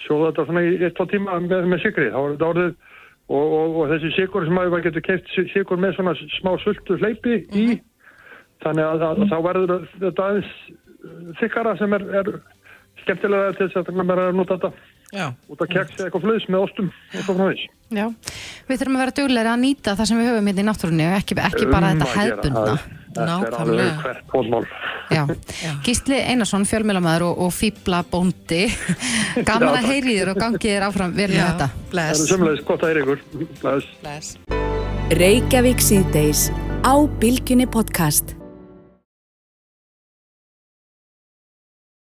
[0.03, 2.09] Sjóða þetta svona í eitt, tvo tíma með, með sigri.
[2.11, 2.73] Þá er þetta orðið
[3.29, 7.39] og, og, og þessi sigur sem maður getur keift sigur með svona smá sultu hleypi
[7.55, 7.67] í
[8.63, 12.31] þannig að, að, þá verður þetta aðeins uh, þykkara sem er, er
[13.03, 14.73] skemmtilega til þess að að nota þetta
[15.13, 15.27] Já.
[15.53, 17.69] út að keksa eitthvað flöðs með ostum og svo frá þess.
[17.93, 18.05] Já,
[18.67, 21.15] við þurfum að vera duglega að nýta það sem við höfum hérna í náttúrunni og
[21.19, 22.75] ekki, ekki bara Um þetta hefbundna.
[22.77, 24.67] Það- er.
[25.13, 25.23] Já.
[25.85, 28.63] Gísli Einarsson, fjölmjölamæður og, og fýbla bóndi
[29.49, 32.23] gaman að heyri þér og gangi þér áfram vel með þetta Það bless.
[32.23, 33.25] er sömulegis gott að heyra ykkur.
[33.61, 33.91] Bless.
[34.01, 34.37] Bless.
[35.13, 36.47] Reykjavík síðdeis
[36.81, 38.33] á Bilginni podcast.